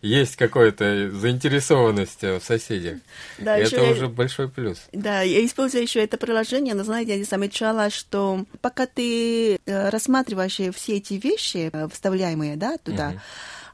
Есть 0.01 0.37
какая-то 0.37 1.11
заинтересованность 1.11 2.23
э, 2.25 2.39
в 2.39 2.45
соседях. 2.45 2.99
Да, 3.39 3.59
И 3.59 3.65
это 3.65 3.83
я- 3.83 3.91
уже 3.91 4.07
большой 4.09 4.49
плюс. 4.49 4.81
Да, 4.93 5.23
я 5.23 5.45
использую 5.45 5.83
еще 5.83 6.03
это 6.03 6.17
приложение, 6.17 6.75
но, 6.75 6.85
знаете, 6.85 7.19
я 7.19 7.25
замечала, 7.25 7.91
что 7.91 8.47
пока 8.63 8.87
ты 8.87 9.57
э, 9.67 9.89
рассматриваешь 9.91 10.55
все 10.75 10.97
эти 10.97 11.15
вещи, 11.15 11.69
э, 11.73 11.89
вставляемые, 11.93 12.57
да, 12.57 12.79
туда, 12.79 13.11
Мгм. 13.11 13.21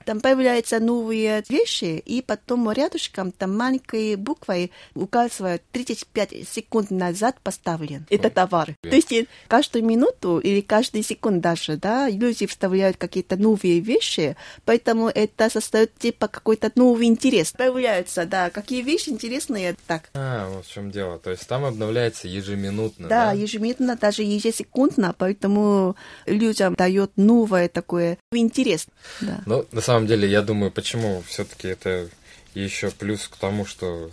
Там 0.06 0.20
появляются 0.20 0.78
новые 0.78 1.42
вещи, 1.48 2.00
и 2.06 2.22
потом 2.22 2.70
рядышком 2.70 3.32
там 3.32 3.56
маленькой 3.56 4.14
буквой 4.14 4.70
указывают 4.94 5.62
35 5.72 6.48
секунд 6.48 6.90
назад 6.90 7.36
поставлен 7.42 8.06
этот 8.08 8.34
товар. 8.34 8.68
себе. 8.68 8.90
То 8.90 8.96
есть 8.96 9.12
э, 9.12 9.26
каждую 9.48 9.84
минуту 9.84 10.38
или 10.38 10.60
каждый 10.60 11.02
секунд 11.02 11.40
даже, 11.40 11.76
да, 11.76 12.08
люди 12.08 12.46
вставляют 12.46 12.96
какие-то 12.96 13.36
новые 13.36 13.80
вещи, 13.80 14.36
поэтому 14.64 15.08
это 15.08 15.50
создает 15.50 15.98
типа 15.98 16.28
какой-то 16.28 16.70
новый 16.76 17.06
интерес. 17.06 17.52
Появляются, 17.52 18.26
да, 18.26 18.50
какие 18.50 18.82
вещи 18.82 19.08
интересные, 19.08 19.74
так. 19.88 20.10
А, 20.14 20.48
вот 20.48 20.66
в 20.66 20.72
чем 20.72 20.90
дело. 20.92 21.18
То 21.18 21.30
есть 21.30 21.46
там 21.48 21.64
обновляется 21.64 22.28
ежеминутно, 22.28 23.08
Да, 23.08 23.26
да? 23.26 23.32
ежеминутно, 23.32 23.96
даже 23.96 24.22
ежесекундно, 24.22 25.14
поэтому 25.18 25.96
людям 26.26 26.74
дает 26.76 27.10
новое 27.16 27.68
такое 27.68 28.18
интерес. 28.30 28.86
Да. 29.20 29.40
Ну, 29.46 29.66
на 29.72 29.80
самом 29.80 29.95
деле, 30.04 30.28
я 30.28 30.42
думаю, 30.42 30.70
почему 30.70 31.22
все-таки 31.26 31.68
это 31.68 32.08
еще 32.54 32.90
плюс 32.90 33.28
к 33.28 33.36
тому, 33.36 33.64
что 33.66 34.10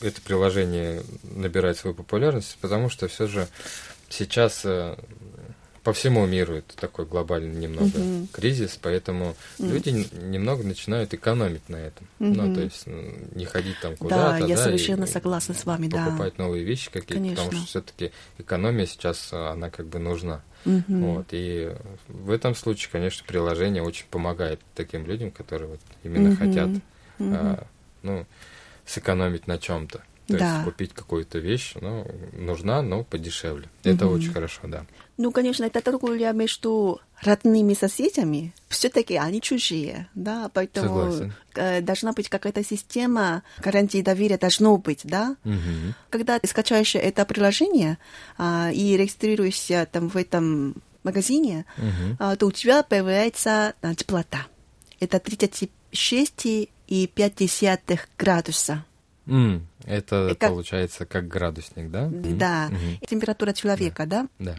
э, 0.00 0.06
это 0.08 0.20
приложение 0.22 1.02
набирает 1.22 1.76
свою 1.78 1.94
популярность, 1.94 2.56
потому 2.60 2.88
что 2.88 3.06
все 3.08 3.26
же 3.26 3.46
сейчас 4.08 4.62
э, 4.64 4.96
по 5.82 5.92
всему 5.92 6.26
миру 6.26 6.56
это 6.56 6.76
такой 6.76 7.06
глобальный 7.06 7.54
немного 7.58 7.98
Мгм. 7.98 8.28
кризис, 8.32 8.78
поэтому 8.80 9.34
люди 9.58 9.88
н- 9.90 10.30
немного 10.30 10.62
начинают 10.62 11.12
экономить 11.14 11.68
на 11.68 11.76
этом. 11.76 12.06
Ну, 12.18 12.44
Мгм. 12.44 12.54
то 12.54 12.60
есть 12.60 12.86
не 12.86 13.44
ходить 13.46 13.78
там 13.80 13.92
Да, 13.92 13.96
куда-то, 13.98 14.46
я 14.46 14.56
да, 14.56 14.64
совершенно 14.64 15.04
и 15.04 15.08
согласна 15.08 15.54
с 15.54 15.64
вами, 15.64 15.88
да. 15.88 16.04
покупать 16.06 16.38
новые 16.38 16.64
вещи 16.64 16.90
какие-то, 16.90 17.30
потому 17.30 17.52
что 17.52 17.66
все-таки 17.66 18.12
экономия 18.38 18.86
сейчас, 18.86 19.30
э, 19.32 19.36
она 19.36 19.70
как 19.70 19.86
бы 19.86 19.98
нужна. 19.98 20.42
Мгм. 20.64 21.00
Вот, 21.00 21.26
и 21.30 21.74
в 22.08 22.30
этом 22.30 22.54
случае, 22.54 22.90
конечно, 22.92 23.24
приложение 23.26 23.82
очень 23.82 24.06
помогает 24.10 24.60
таким 24.74 25.06
людям, 25.06 25.30
которые 25.30 25.68
вот 25.68 25.80
именно 26.02 26.30
Мгм. 26.30 26.36
хотят 26.38 26.70
Мгм. 27.18 27.34
а, 27.34 27.66
ну, 28.02 28.26
сэкономить 28.86 29.46
на 29.46 29.58
чем-то. 29.58 29.98
То 30.26 30.38
Да. 30.38 30.52
есть 30.54 30.64
купить 30.64 30.92
какую-то 30.94 31.38
вещь, 31.38 31.74
ну, 31.80 32.06
нужна, 32.32 32.82
но 32.82 33.02
подешевле. 33.04 33.68
Это 33.82 34.06
Мгм. 34.06 34.14
очень 34.14 34.32
хорошо, 34.32 34.60
да. 34.64 34.86
Ну, 35.22 35.32
конечно, 35.32 35.64
это 35.66 35.82
торговля 35.82 36.32
между 36.32 36.98
родными 37.20 37.74
соседями. 37.74 38.54
Все-таки 38.68 39.16
они 39.16 39.42
чужие, 39.42 40.08
да, 40.14 40.48
поэтому 40.54 40.88
Согласен. 40.88 41.34
э, 41.56 41.82
должна 41.82 42.12
быть 42.12 42.30
какая-то 42.30 42.64
система 42.64 43.42
гарантии 43.62 44.00
доверия, 44.00 44.38
должно 44.38 44.78
быть, 44.78 45.00
да. 45.04 45.36
Мгм. 45.44 45.94
Когда 46.08 46.38
ты 46.38 46.46
скачаешь 46.48 46.94
это 46.94 47.26
приложение 47.26 47.98
а, 48.38 48.70
и 48.72 48.96
регистрируешься 48.96 49.86
там 49.92 50.08
в 50.08 50.16
этом 50.16 50.74
магазине, 51.04 51.66
Мгм. 51.76 52.16
а, 52.18 52.34
то 52.36 52.46
у 52.46 52.50
тебя 52.52 52.82
появляется 52.82 53.74
а, 53.82 53.94
теплота. 53.94 54.46
Это 55.00 55.18
36,5 55.20 57.98
градуса. 58.18 58.84
М, 59.26 59.66
Это 59.84 60.34
как- 60.40 60.50
получается 60.50 61.04
как 61.06 61.28
градусник, 61.28 61.90
да? 61.90 62.08
Да, 62.10 62.68
Мгм. 62.70 62.98
температура 63.06 63.52
человека, 63.52 64.06
да? 64.06 64.26
Да. 64.38 64.56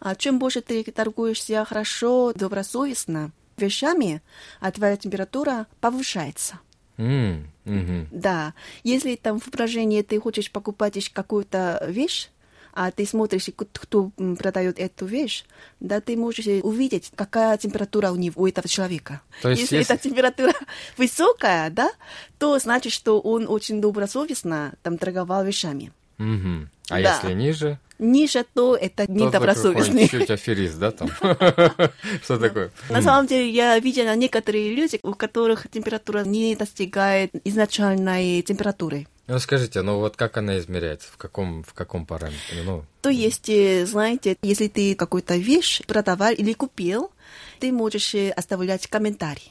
А 0.00 0.14
чем 0.14 0.38
больше 0.38 0.60
ты 0.60 0.82
торгуешься 0.84 1.64
хорошо, 1.64 2.32
добросовестно 2.34 3.30
вещами, 3.56 4.20
а 4.60 4.70
твоя 4.72 4.96
температура 4.96 5.66
повышается. 5.80 6.58
М, 6.96 7.50
мгм. 7.64 8.08
Да, 8.10 8.54
если 8.84 9.16
там 9.16 9.40
в 9.40 9.44
приложении 9.50 10.02
ты 10.02 10.20
хочешь 10.20 10.50
покупать 10.50 10.96
ещё 10.96 11.10
какую-то 11.12 11.84
вещь, 11.88 12.28
а 12.76 12.90
ты 12.90 13.06
смотришь, 13.06 13.48
кто 13.56 14.10
продает 14.38 14.80
эту 14.80 15.06
вещь, 15.06 15.44
да, 15.78 16.00
ты 16.00 16.16
можешь 16.16 16.46
увидеть, 16.62 17.12
какая 17.14 17.56
температура 17.56 18.10
у 18.10 18.16
него, 18.16 18.42
у 18.42 18.46
этого 18.48 18.66
человека. 18.68 19.20
То 19.42 19.50
есть 19.50 19.62
если, 19.62 19.76
если- 19.76 19.94
эта 19.94 20.02
температура 20.02 20.52
высокая, 20.98 21.70
да, 21.70 21.90
то 22.38 22.58
значит, 22.58 22.92
что 22.92 23.20
он 23.20 23.46
очень 23.48 23.80
добросовестно 23.80 24.74
там 24.82 24.98
торговал 24.98 25.44
вещами. 25.44 25.92
Мгм. 26.18 26.68
А 26.90 27.00
Да. 27.00 27.14
если 27.22 27.32
ниже, 27.32 27.78
Ниже, 27.98 28.44
то 28.54 28.76
это 28.76 29.06
то 29.06 29.12
недобросовестный. 29.12 30.08
чуть 30.08 30.30
аферист, 30.30 30.78
да, 30.78 30.90
там? 30.90 31.08
Что 32.22 32.38
такое? 32.38 32.70
На 32.90 33.00
самом 33.02 33.26
деле, 33.26 33.48
я 33.50 33.78
видела 33.78 34.14
некоторые 34.16 34.74
люди, 34.74 34.98
у 35.02 35.14
которых 35.14 35.68
температура 35.70 36.24
не 36.24 36.56
достигает 36.56 37.30
изначальной 37.44 38.42
температуры. 38.42 39.06
Ну, 39.26 39.38
скажите, 39.38 39.80
ну 39.82 40.00
вот 40.00 40.16
как 40.16 40.36
она 40.36 40.58
измеряется? 40.58 41.08
В 41.10 41.16
каком, 41.16 41.62
в 41.62 41.72
каком 41.72 42.04
параметре? 42.04 42.62
Ну, 42.64 42.84
То 43.00 43.08
есть, 43.08 43.48
э, 43.48 43.86
знаете, 43.86 44.36
если 44.42 44.68
ты 44.68 44.94
какую-то 44.94 45.36
вещь 45.36 45.80
продавал 45.86 46.32
или 46.32 46.52
купил, 46.52 47.10
ты 47.58 47.72
можешь 47.72 48.14
э, 48.14 48.30
оставлять 48.30 48.86
комментарий 48.86 49.50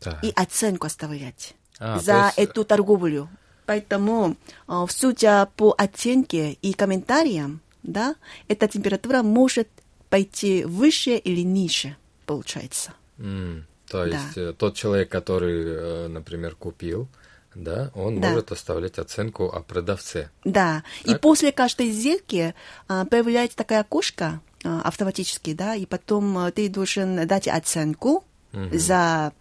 так. 0.00 0.24
и 0.24 0.32
оценку 0.34 0.86
оставлять 0.86 1.54
А, 1.78 2.00
за 2.00 2.32
есть- 2.36 2.38
эту 2.38 2.64
торговлю. 2.64 3.28
Поэтому, 3.66 4.36
э, 4.68 4.86
судя 4.88 5.46
по 5.56 5.74
оценке 5.78 6.52
и 6.60 6.72
комментариям, 6.72 7.60
да, 7.84 8.16
эта 8.48 8.66
температура 8.66 9.22
может 9.22 9.68
пойти 10.10 10.64
выше 10.64 11.16
или 11.16 11.42
ниже, 11.42 11.96
получается. 12.26 12.92
М, 13.18 13.66
То 13.88 14.04
Да. 14.04 14.16
есть 14.16 14.36
э, 14.36 14.52
тот 14.54 14.74
человек, 14.74 15.08
который, 15.10 15.62
э, 15.66 16.08
например, 16.08 16.54
купил, 16.56 17.06
да, 17.54 17.90
он 17.94 18.20
Да. 18.20 18.30
может 18.30 18.50
оставлять 18.50 18.98
оценку 18.98 19.44
о 19.44 19.60
продавце. 19.60 20.30
Да. 20.44 20.82
И 21.04 21.10
Так. 21.12 21.20
после 21.20 21.52
каждой 21.52 21.90
сделки 21.90 22.54
а, 22.88 23.04
появляется 23.04 23.56
такая 23.56 23.80
окошко 23.82 24.40
а, 24.64 24.80
автоматически, 24.82 25.52
да, 25.52 25.74
и 25.76 25.84
потом 25.86 26.36
а, 26.38 26.50
ты 26.50 26.68
должен 26.68 27.26
дать 27.28 27.46
оценку 27.46 28.24
Мгм. 28.52 28.76
за 28.78 29.32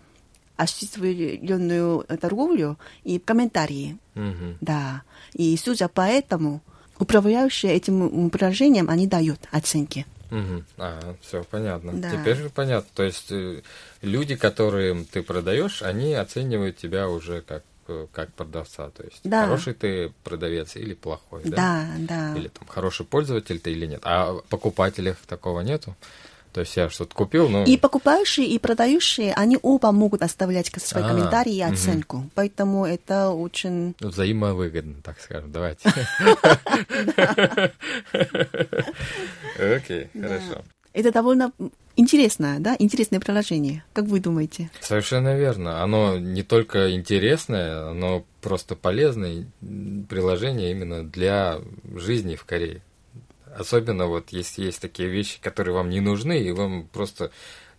осуществленную 0.58 2.03
торговлю 2.19 2.77
и 3.03 3.19
комментарии, 3.19 3.97
Мгм. 4.15 4.58
да. 4.62 5.03
И 5.34 5.56
судя 5.58 5.88
по 5.88 6.01
этому, 6.01 6.62
управляющие 6.99 7.73
этим 7.73 8.03
м, 8.25 8.29
приложением, 8.29 8.89
они 8.89 9.08
дают 9.08 9.39
оценки. 9.51 10.06
Мгм. 10.29 10.65
А, 10.77 11.15
все 11.21 11.43
понятно. 11.43 11.93
Да. 11.93 12.10
Теперь 12.10 12.36
же 12.38 12.49
понятно. 12.49 12.89
То 12.95 13.03
есть 13.03 13.32
э, 13.32 13.62
люди, 14.01 14.36
которым 14.36 15.06
ты 15.06 15.21
продаешь, 15.21 15.84
они 15.84 16.13
оценивают 16.15 16.77
тебя 16.77 17.08
уже 17.08 17.41
как 17.41 17.63
э, 17.88 18.08
как 18.12 18.34
продавца. 18.34 18.89
То 18.89 19.03
есть 19.03 19.19
Да. 19.23 19.43
хороший 19.43 19.73
ты 19.75 20.12
продавец 20.23 20.75
или 20.75 20.95
плохой, 20.95 21.43
да? 21.43 21.56
Да, 21.56 21.88
да. 21.99 22.39
Или 22.39 22.47
там 22.47 22.67
хороший 22.67 23.06
пользователь 23.06 23.60
ты 23.60 23.71
или 23.73 23.86
нет. 23.86 24.01
А 24.03 24.39
покупателях 24.49 25.17
такого 25.27 25.62
нету. 25.62 25.95
То 26.53 26.61
есть 26.61 26.77
я 26.77 26.89
что-то 26.89 27.15
купил, 27.15 27.49
но 27.49 27.63
И 27.63 27.77
покупающие, 27.77 28.45
и 28.45 28.59
продающие, 28.59 29.33
они 29.33 29.57
оба 29.61 29.91
могут 29.91 30.21
оставлять 30.21 30.71
свои 30.77 31.03
А, 31.03 31.09
комментарии 31.09 31.55
и 31.55 31.61
оценку. 31.61 32.29
Поэтому 32.35 32.85
это 32.85 33.31
очень... 33.31 33.95
взаимовыгодно, 33.99 34.95
так 35.03 35.19
скажем. 35.19 35.51
Давайте. 35.51 35.89
Окей, 39.59 40.09
хорошо. 40.13 40.61
Это 40.93 41.11
довольно 41.11 41.51
интересное, 41.95 42.59
да, 42.59 42.75
интересное 42.77 43.19
приложение. 43.19 43.83
Как 43.93 44.05
вы 44.05 44.19
думаете? 44.19 44.69
Совершенно 44.79 45.35
верно. 45.35 45.81
Оно 45.81 46.19
не 46.19 46.43
только 46.43 46.93
интересное, 46.93 47.89
оно 47.89 48.23
просто 48.41 48.75
полезное 48.75 49.45
приложение 50.07 50.69
именно 50.71 51.03
для 51.03 51.59
жизни 51.95 52.35
в 52.35 52.45
Корее. 52.45 52.81
Особенно 53.57 54.07
вот 54.07 54.29
если 54.31 54.63
есть 54.63 54.81
такие 54.81 55.09
вещи, 55.09 55.39
которые 55.41 55.73
вам 55.75 55.89
не 55.89 55.99
нужны, 56.01 56.39
и 56.41 56.51
вам 56.51 56.87
просто... 56.91 57.31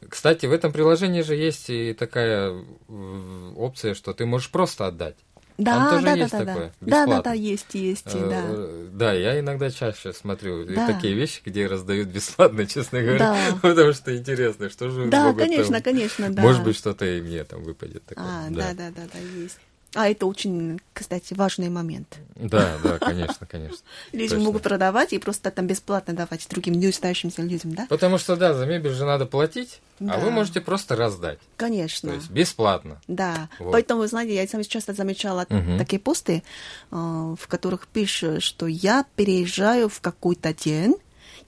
Кстати, 0.08 0.44
в 0.46 0.52
этом 0.52 0.72
приложении 0.72 1.22
же 1.22 1.34
есть 1.34 1.70
и 1.70 1.94
такая 1.94 2.52
э, 2.88 3.52
опция, 3.56 3.94
что 3.94 4.12
ты 4.12 4.26
можешь 4.26 4.50
просто 4.50 4.86
отдать. 4.86 5.16
Да, 5.56 5.90
тоже 5.90 6.04
да, 6.04 6.12
есть 6.14 6.32
да, 6.32 6.38
да, 6.40 6.44
такое, 6.46 6.72
да. 6.80 7.06
Да, 7.06 7.06
да, 7.16 7.22
да, 7.22 7.32
есть, 7.32 7.74
есть, 7.74 8.04
да. 8.12 8.42
Э, 8.48 8.88
Да, 8.92 9.12
я 9.12 9.38
иногда 9.38 9.70
чаще 9.70 10.12
смотрю 10.12 10.64
Да. 10.66 10.86
такие 10.88 11.14
вещи, 11.14 11.40
где 11.44 11.66
раздают 11.68 12.08
бесплатно, 12.08 12.66
честно 12.66 13.00
говоря, 13.00 13.18
Да. 13.18 13.58
потому 13.62 13.92
что 13.92 14.14
интересно, 14.16 14.68
что 14.68 14.90
же 14.90 15.06
Да, 15.06 15.26
могут 15.26 15.38
там- 15.38 15.48
конечно, 15.48 15.80
конечно, 15.80 16.30
да. 16.30 16.42
Может 16.42 16.64
быть, 16.64 16.76
что-то 16.76 17.06
и 17.06 17.20
мне 17.22 17.44
там 17.44 17.62
выпадет 17.62 18.04
такое. 18.04 18.26
А, 18.26 18.46
да, 18.50 18.74
да, 18.74 18.90
да, 18.90 19.02
да, 19.12 19.18
есть. 19.40 19.58
А 19.94 20.08
это 20.08 20.26
очень, 20.26 20.80
кстати, 20.92 21.34
важный 21.34 21.68
момент. 21.68 22.18
Да, 22.34 22.76
да, 22.82 22.98
конечно, 22.98 23.46
конечно. 23.46 23.78
Люди 24.12 24.30
Точно. 24.30 24.44
могут 24.44 24.62
продавать 24.62 25.12
и 25.12 25.18
просто 25.18 25.50
там 25.50 25.66
бесплатно 25.66 26.14
давать 26.14 26.46
другим 26.50 26.74
нуждающимся 26.74 27.42
людям, 27.42 27.74
да? 27.74 27.86
Потому 27.88 28.18
что, 28.18 28.36
да, 28.36 28.54
за 28.54 28.66
мебель 28.66 28.92
же 28.92 29.04
надо 29.04 29.26
платить, 29.26 29.80
а 30.00 30.18
вы 30.18 30.30
можете 30.30 30.60
просто 30.60 30.96
раздать. 30.96 31.38
Конечно. 31.56 32.10
То 32.10 32.14
есть 32.16 32.30
бесплатно. 32.30 33.00
Да, 33.06 33.48
Вот. 33.58 33.72
поэтому, 33.72 34.00
вы 34.00 34.08
знаете, 34.08 34.34
я 34.34 34.46
сам 34.48 34.62
часто 34.64 34.92
замечала 34.94 35.46
такие 35.78 36.00
посты, 36.00 36.42
э, 36.90 36.96
в 36.96 37.46
которых 37.46 37.86
пишут, 37.86 38.42
что 38.42 38.66
я 38.66 39.04
переезжаю 39.16 39.88
в 39.88 40.00
какой-то 40.00 40.52
день, 40.52 40.96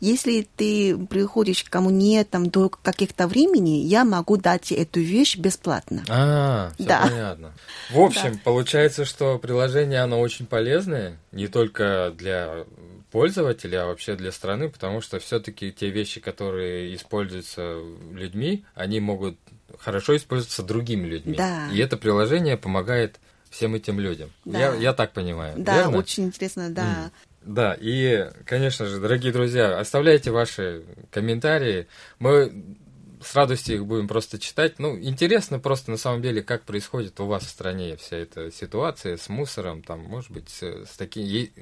если 0.00 0.46
ты 0.56 0.96
приходишь 1.06 1.64
ко 1.64 1.80
мне 1.80 2.24
там 2.24 2.50
до 2.50 2.68
каких-то 2.68 3.26
времени, 3.28 3.78
я 3.78 4.04
могу 4.04 4.36
дать 4.36 4.72
эту 4.72 5.00
вещь 5.00 5.36
бесплатно. 5.36 6.04
А, 6.08 6.72
все 6.74 6.88
Да. 6.88 7.02
понятно. 7.08 7.52
В 7.90 8.00
общем, 8.00 8.38
получается, 8.38 9.04
что 9.04 9.38
приложение, 9.38 10.00
оно 10.00 10.20
очень 10.20 10.46
полезное, 10.46 11.18
не 11.32 11.48
только 11.48 12.12
для 12.16 12.64
пользователя, 13.10 13.84
а 13.84 13.86
вообще 13.86 14.14
для 14.16 14.32
страны, 14.32 14.68
потому 14.68 15.00
что 15.00 15.18
все-таки 15.18 15.72
те 15.72 15.90
вещи, 15.90 16.20
которые 16.20 16.94
используются 16.94 17.78
людьми, 18.12 18.64
они 18.74 19.00
могут 19.00 19.38
хорошо 19.78 20.16
использоваться 20.16 20.62
другими 20.62 21.06
людьми. 21.06 21.34
Да. 21.36 21.68
И 21.72 21.78
это 21.78 21.96
приложение 21.96 22.56
помогает 22.56 23.18
всем 23.50 23.74
этим 23.74 24.00
людям. 24.00 24.30
Да. 24.44 24.58
Я, 24.58 24.74
я 24.74 24.92
так 24.92 25.12
понимаю. 25.12 25.54
Да, 25.56 25.76
верно? 25.78 25.98
очень 25.98 26.24
интересно, 26.24 26.68
да. 26.70 27.10
Да, 27.46 27.76
и, 27.80 28.28
конечно 28.44 28.86
же, 28.86 28.98
дорогие 28.98 29.32
друзья, 29.32 29.78
оставляйте 29.78 30.32
ваши 30.32 30.84
комментарии. 31.12 31.86
Мы 32.18 32.76
с 33.22 33.36
радостью 33.36 33.76
их 33.76 33.86
будем 33.86 34.08
просто 34.08 34.40
читать. 34.40 34.80
Ну, 34.80 34.98
интересно 34.98 35.60
просто 35.60 35.92
на 35.92 35.96
самом 35.96 36.22
деле, 36.22 36.42
как 36.42 36.64
происходит 36.64 37.20
у 37.20 37.26
вас 37.26 37.44
в 37.44 37.48
стране 37.48 37.96
вся 37.96 38.16
эта 38.16 38.50
ситуация 38.50 39.16
с 39.16 39.28
мусором. 39.28 39.84
Там, 39.84 40.00
может 40.00 40.32
быть, 40.32 40.48
с, 40.48 40.60
с 40.60 40.98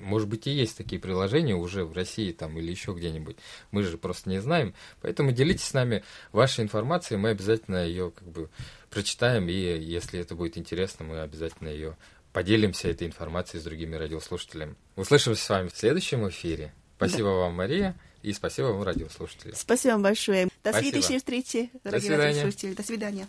может 0.01 0.29
быть, 0.29 0.47
и 0.47 0.53
есть 0.53 0.77
такие 0.77 0.99
приложения 0.99 1.55
уже 1.55 1.85
в 1.85 1.93
России 1.93 2.33
там 2.33 2.59
или 2.59 2.71
еще 2.71 2.93
где-нибудь. 2.93 3.37
Мы 3.71 3.83
же 3.83 3.99
просто 3.99 4.31
не 4.31 4.41
знаем. 4.41 4.75
Поэтому 5.03 5.33
делитесь 5.33 5.67
с 5.67 5.75
нами 5.75 6.03
вашей 6.33 6.65
информацией, 6.65 7.19
мы 7.19 7.29
обязательно 7.29 7.85
ее 7.85 8.11
как 8.11 8.27
бы 8.29 8.49
прочитаем, 8.89 9.49
и 9.49 9.53
если 9.53 10.21
это 10.21 10.35
будет 10.35 10.57
интересно, 10.57 11.05
мы 11.05 11.21
обязательно 11.21 11.69
ее 11.69 11.97
поделимся 12.35 12.89
этой 12.89 13.07
информацией 13.07 13.61
с 13.63 13.65
другими 13.65 13.95
радиослушателями. 13.97 14.75
Услышимся 14.97 15.43
с 15.43 15.49
вами 15.49 15.69
в 15.69 15.77
следующем 15.77 16.29
эфире. 16.29 16.75
Спасибо 16.97 17.29
вам, 17.29 17.55
Мария, 17.55 17.97
и 18.23 18.33
спасибо 18.33 18.67
вам, 18.67 18.83
радиослушатели. 18.83 19.53
Спасибо 19.55 19.93
вам 19.93 20.03
большое. 20.03 20.47
До 20.63 20.71
Спасибо. 20.71 20.91
следующей 20.91 21.19
встречи, 21.19 21.71
дорогие 21.85 22.09
свидания. 22.09 22.25
радиослушатели. 22.25 22.75
До 22.75 22.83
свидания. 22.83 23.29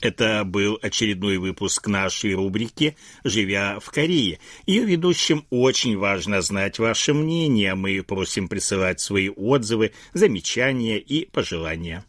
Это 0.00 0.44
был 0.44 0.78
очередной 0.80 1.36
выпуск 1.36 1.86
нашей 1.86 2.34
рубрики 2.34 2.96
«Живя 3.22 3.78
в 3.80 3.90
Корее». 3.90 4.38
Ее 4.66 4.84
ведущим 4.84 5.46
очень 5.50 5.98
важно 5.98 6.40
знать 6.40 6.78
ваше 6.78 7.12
мнение. 7.12 7.74
Мы 7.74 8.02
просим 8.02 8.48
присылать 8.48 9.00
свои 9.00 9.28
отзывы, 9.28 9.92
замечания 10.14 10.98
и 10.98 11.26
пожелания. 11.26 12.04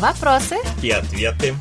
Вопросы? 0.00 0.56
И 0.82 0.90
ответы. 0.90 1.54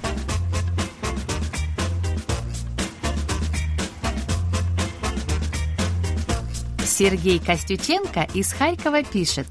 Сергей 6.98 7.38
Костюченко 7.38 8.28
из 8.34 8.52
Харькова 8.52 9.04
пишет. 9.04 9.46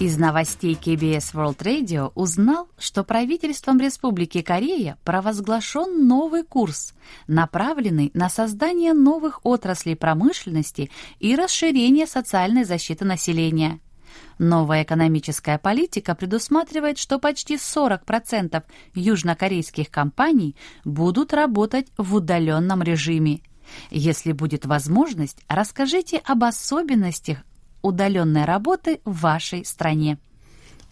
Из 0.00 0.18
новостей 0.18 0.74
KBS 0.74 1.32
World 1.32 1.58
Radio 1.58 2.10
узнал, 2.16 2.68
что 2.76 3.04
правительством 3.04 3.78
Республики 3.78 4.42
Корея 4.42 4.98
провозглашен 5.04 6.08
новый 6.08 6.42
курс, 6.42 6.92
направленный 7.28 8.10
на 8.14 8.28
создание 8.28 8.94
новых 8.94 9.46
отраслей 9.46 9.94
промышленности 9.94 10.90
и 11.20 11.36
расширение 11.36 12.08
социальной 12.08 12.64
защиты 12.64 13.04
населения. 13.04 13.78
Новая 14.40 14.82
экономическая 14.82 15.58
политика 15.58 16.16
предусматривает, 16.16 16.98
что 16.98 17.20
почти 17.20 17.54
40% 17.54 18.64
южнокорейских 18.92 19.88
компаний 19.88 20.56
будут 20.84 21.32
работать 21.32 21.86
в 21.96 22.16
удаленном 22.16 22.82
режиме. 22.82 23.42
Если 23.90 24.32
будет 24.32 24.66
возможность, 24.66 25.38
расскажите 25.48 26.18
об 26.18 26.44
особенностях 26.44 27.38
удаленной 27.82 28.44
работы 28.44 29.00
в 29.04 29.20
вашей 29.20 29.64
стране. 29.64 30.18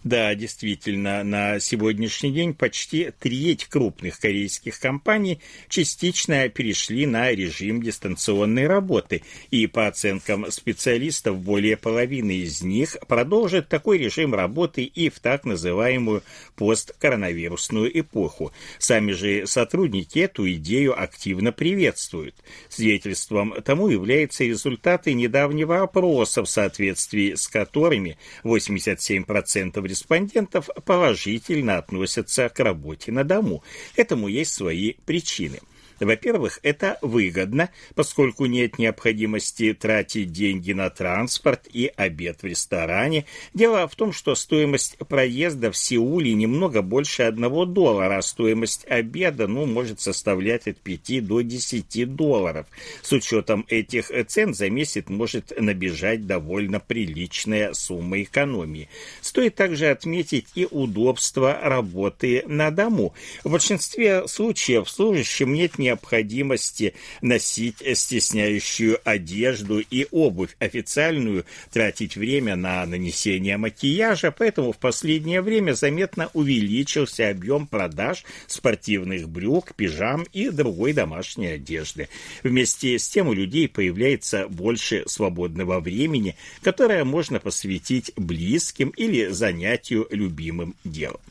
Да, 0.05 0.35
действительно, 0.35 1.23
на 1.23 1.59
сегодняшний 1.59 2.31
день 2.31 2.53
почти 2.53 3.09
треть 3.19 3.65
крупных 3.65 4.19
корейских 4.19 4.79
компаний 4.79 5.39
частично 5.67 6.47
перешли 6.47 7.07
на 7.07 7.31
режим 7.31 7.81
дистанционной 7.81 8.67
работы, 8.67 9.23
и 9.49 9.65
по 9.65 9.87
оценкам 9.87 10.51
специалистов, 10.51 11.39
более 11.39 11.75
половины 11.75 12.35
из 12.35 12.61
них 12.61 12.97
продолжат 13.07 13.67
такой 13.67 13.97
режим 13.97 14.35
работы 14.35 14.83
и 14.83 15.09
в 15.09 15.19
так 15.19 15.43
называемую 15.43 16.21
посткоронавирусную 16.55 17.99
эпоху. 17.99 18.53
Сами 18.77 19.11
же 19.11 19.47
сотрудники 19.47 20.19
эту 20.19 20.47
идею 20.51 21.01
активно 21.01 21.51
приветствуют. 21.51 22.35
Свидетельством 22.69 23.55
тому 23.63 23.89
являются 23.89 24.43
результаты 24.43 25.15
недавнего 25.15 25.81
опроса, 25.81 26.43
в 26.43 26.47
соответствии 26.47 27.33
с 27.33 27.47
которыми 27.47 28.19
87% 28.43 29.94
респондентов 29.95 30.69
положительно 30.83 31.77
относятся 31.77 32.49
к 32.49 32.59
работе 32.59 33.11
на 33.13 33.23
дому. 33.23 33.63
Этому 33.95 34.27
есть 34.27 34.53
свои 34.53 34.93
причины. 35.05 35.59
Во-первых, 35.99 36.59
это 36.63 36.97
выгодно, 37.01 37.69
поскольку 37.95 38.45
нет 38.45 38.77
необходимости 38.79 39.73
тратить 39.73 40.31
деньги 40.31 40.73
на 40.73 40.89
транспорт 40.89 41.67
и 41.71 41.91
обед 41.95 42.41
в 42.41 42.45
ресторане. 42.45 43.25
Дело 43.53 43.87
в 43.87 43.95
том, 43.95 44.11
что 44.11 44.35
стоимость 44.35 44.97
проезда 44.97 45.71
в 45.71 45.77
Сеуле 45.77 46.33
немного 46.33 46.81
больше 46.81 47.23
одного 47.23 47.65
доллара, 47.65 48.17
а 48.17 48.21
стоимость 48.21 48.85
обеда 48.87 49.47
ну, 49.47 49.65
может 49.65 50.01
составлять 50.01 50.67
от 50.67 50.77
5 50.77 51.25
до 51.25 51.41
10 51.41 52.15
долларов. 52.15 52.67
С 53.01 53.11
учетом 53.11 53.65
этих 53.69 54.11
цен 54.27 54.53
за 54.53 54.69
месяц 54.69 55.05
может 55.07 55.53
набежать 55.59 56.25
довольно 56.25 56.79
приличная 56.79 57.73
сумма 57.73 58.21
экономии. 58.21 58.89
Стоит 59.21 59.55
также 59.55 59.87
отметить 59.87 60.47
и 60.55 60.67
удобство 60.69 61.59
работы 61.61 62.43
на 62.47 62.71
дому. 62.71 63.13
В 63.43 63.51
большинстве 63.51 64.27
случаев 64.27 64.89
служащим 64.89 65.53
нет 65.53 65.77
необходимости 65.85 66.95
носить 67.21 67.83
стесняющую 67.93 68.99
одежду 69.03 69.79
и 69.79 70.07
обувь 70.11 70.55
официальную, 70.59 71.45
тратить 71.71 72.17
время 72.17 72.55
на 72.55 72.85
нанесение 72.85 73.57
макияжа, 73.57 74.31
поэтому 74.31 74.71
в 74.71 74.77
последнее 74.77 75.41
время 75.41 75.73
заметно 75.73 76.29
увеличился 76.33 77.29
объем 77.29 77.67
продаж 77.67 78.23
спортивных 78.47 79.29
брюк, 79.29 79.75
пижам 79.75 80.25
и 80.33 80.49
другой 80.49 80.93
домашней 80.93 81.47
одежды. 81.47 82.09
Вместе 82.43 82.97
с 82.97 83.07
тем 83.07 83.27
у 83.27 83.33
людей 83.33 83.67
появляется 83.67 84.47
больше 84.47 85.03
свободного 85.05 85.79
времени, 85.79 86.35
которое 86.63 87.03
можно 87.03 87.39
посвятить 87.39 88.11
близким 88.15 88.89
или 88.89 89.27
занятию 89.27 90.07
любимым 90.09 90.75
делом. 90.83 91.21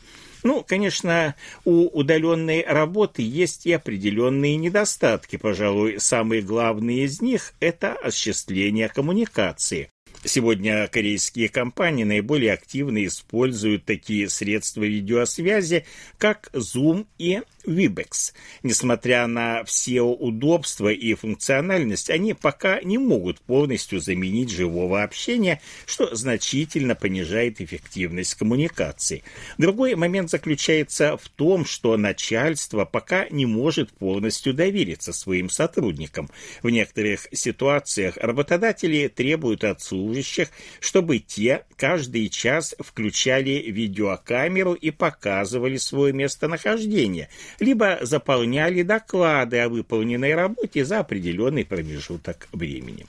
Ну, 0.45 0.63
конечно, 0.63 1.33
у 1.65 1.87
удаленной 1.87 2.63
работы 2.67 3.23
есть 3.23 3.65
и 3.65 3.73
определенные 3.73 4.57
недостатки. 4.57 5.37
Пожалуй, 5.37 5.99
самый 5.99 6.41
главный 6.41 6.99
из 6.99 7.19
них– 7.19 7.55
это 7.59 7.93
осуществление 7.93 8.87
коммуникации. 8.87 9.89
Сегодня 10.27 10.87
корейские 10.87 11.49
компании 11.49 12.03
наиболее 12.03 12.51
активно 12.53 13.05
используют 13.05 13.85
такие 13.85 14.27
средства 14.27 14.81
видеосвязи, 14.81 15.85
как 16.17 16.49
Zoom 16.51 17.05
и 17.19 17.41
Webex. 17.65 18.33
Несмотря 18.63 19.27
на 19.27 19.63
все 19.63 20.01
удобства 20.01 20.91
и 20.91 21.13
функциональность, 21.13 22.09
они 22.09 22.33
пока 22.33 22.81
не 22.81 22.97
могут 22.97 23.39
полностью 23.41 23.99
заменить 23.99 24.49
живого 24.51 25.03
общения, 25.03 25.61
что 25.85 26.15
значительно 26.15 26.95
понижает 26.95 27.61
эффективность 27.61 28.35
коммуникации. 28.35 29.23
Другой 29.57 29.95
момент 29.95 30.29
заключается 30.29 31.17
в 31.17 31.29
том, 31.29 31.65
что 31.65 31.97
начальство 31.97 32.85
пока 32.85 33.27
не 33.29 33.45
может 33.45 33.91
полностью 33.91 34.53
довериться 34.53 35.13
своим 35.13 35.49
сотрудникам. 35.49 36.29
В 36.63 36.69
некоторых 36.69 37.27
ситуациях 37.31 38.17
работодатели 38.17 39.07
требуют 39.07 39.63
от 39.63 39.81
служащих, 40.15 40.49
чтобы 40.79 41.19
те 41.19 41.63
каждый 41.77 42.29
час 42.29 42.75
включали 42.79 43.71
видеокамеру 43.71 44.73
и 44.73 44.91
показывали 44.91 45.77
свое 45.77 46.13
местонахождение– 46.13 47.29
либо 47.59 47.99
заполняли 48.01 48.81
доклады 48.83 49.59
о 49.59 49.69
выполненной 49.69 50.35
работе 50.35 50.85
за 50.85 50.99
определенный 50.99 51.65
промежуток 51.65 52.47
времени. 52.51 53.05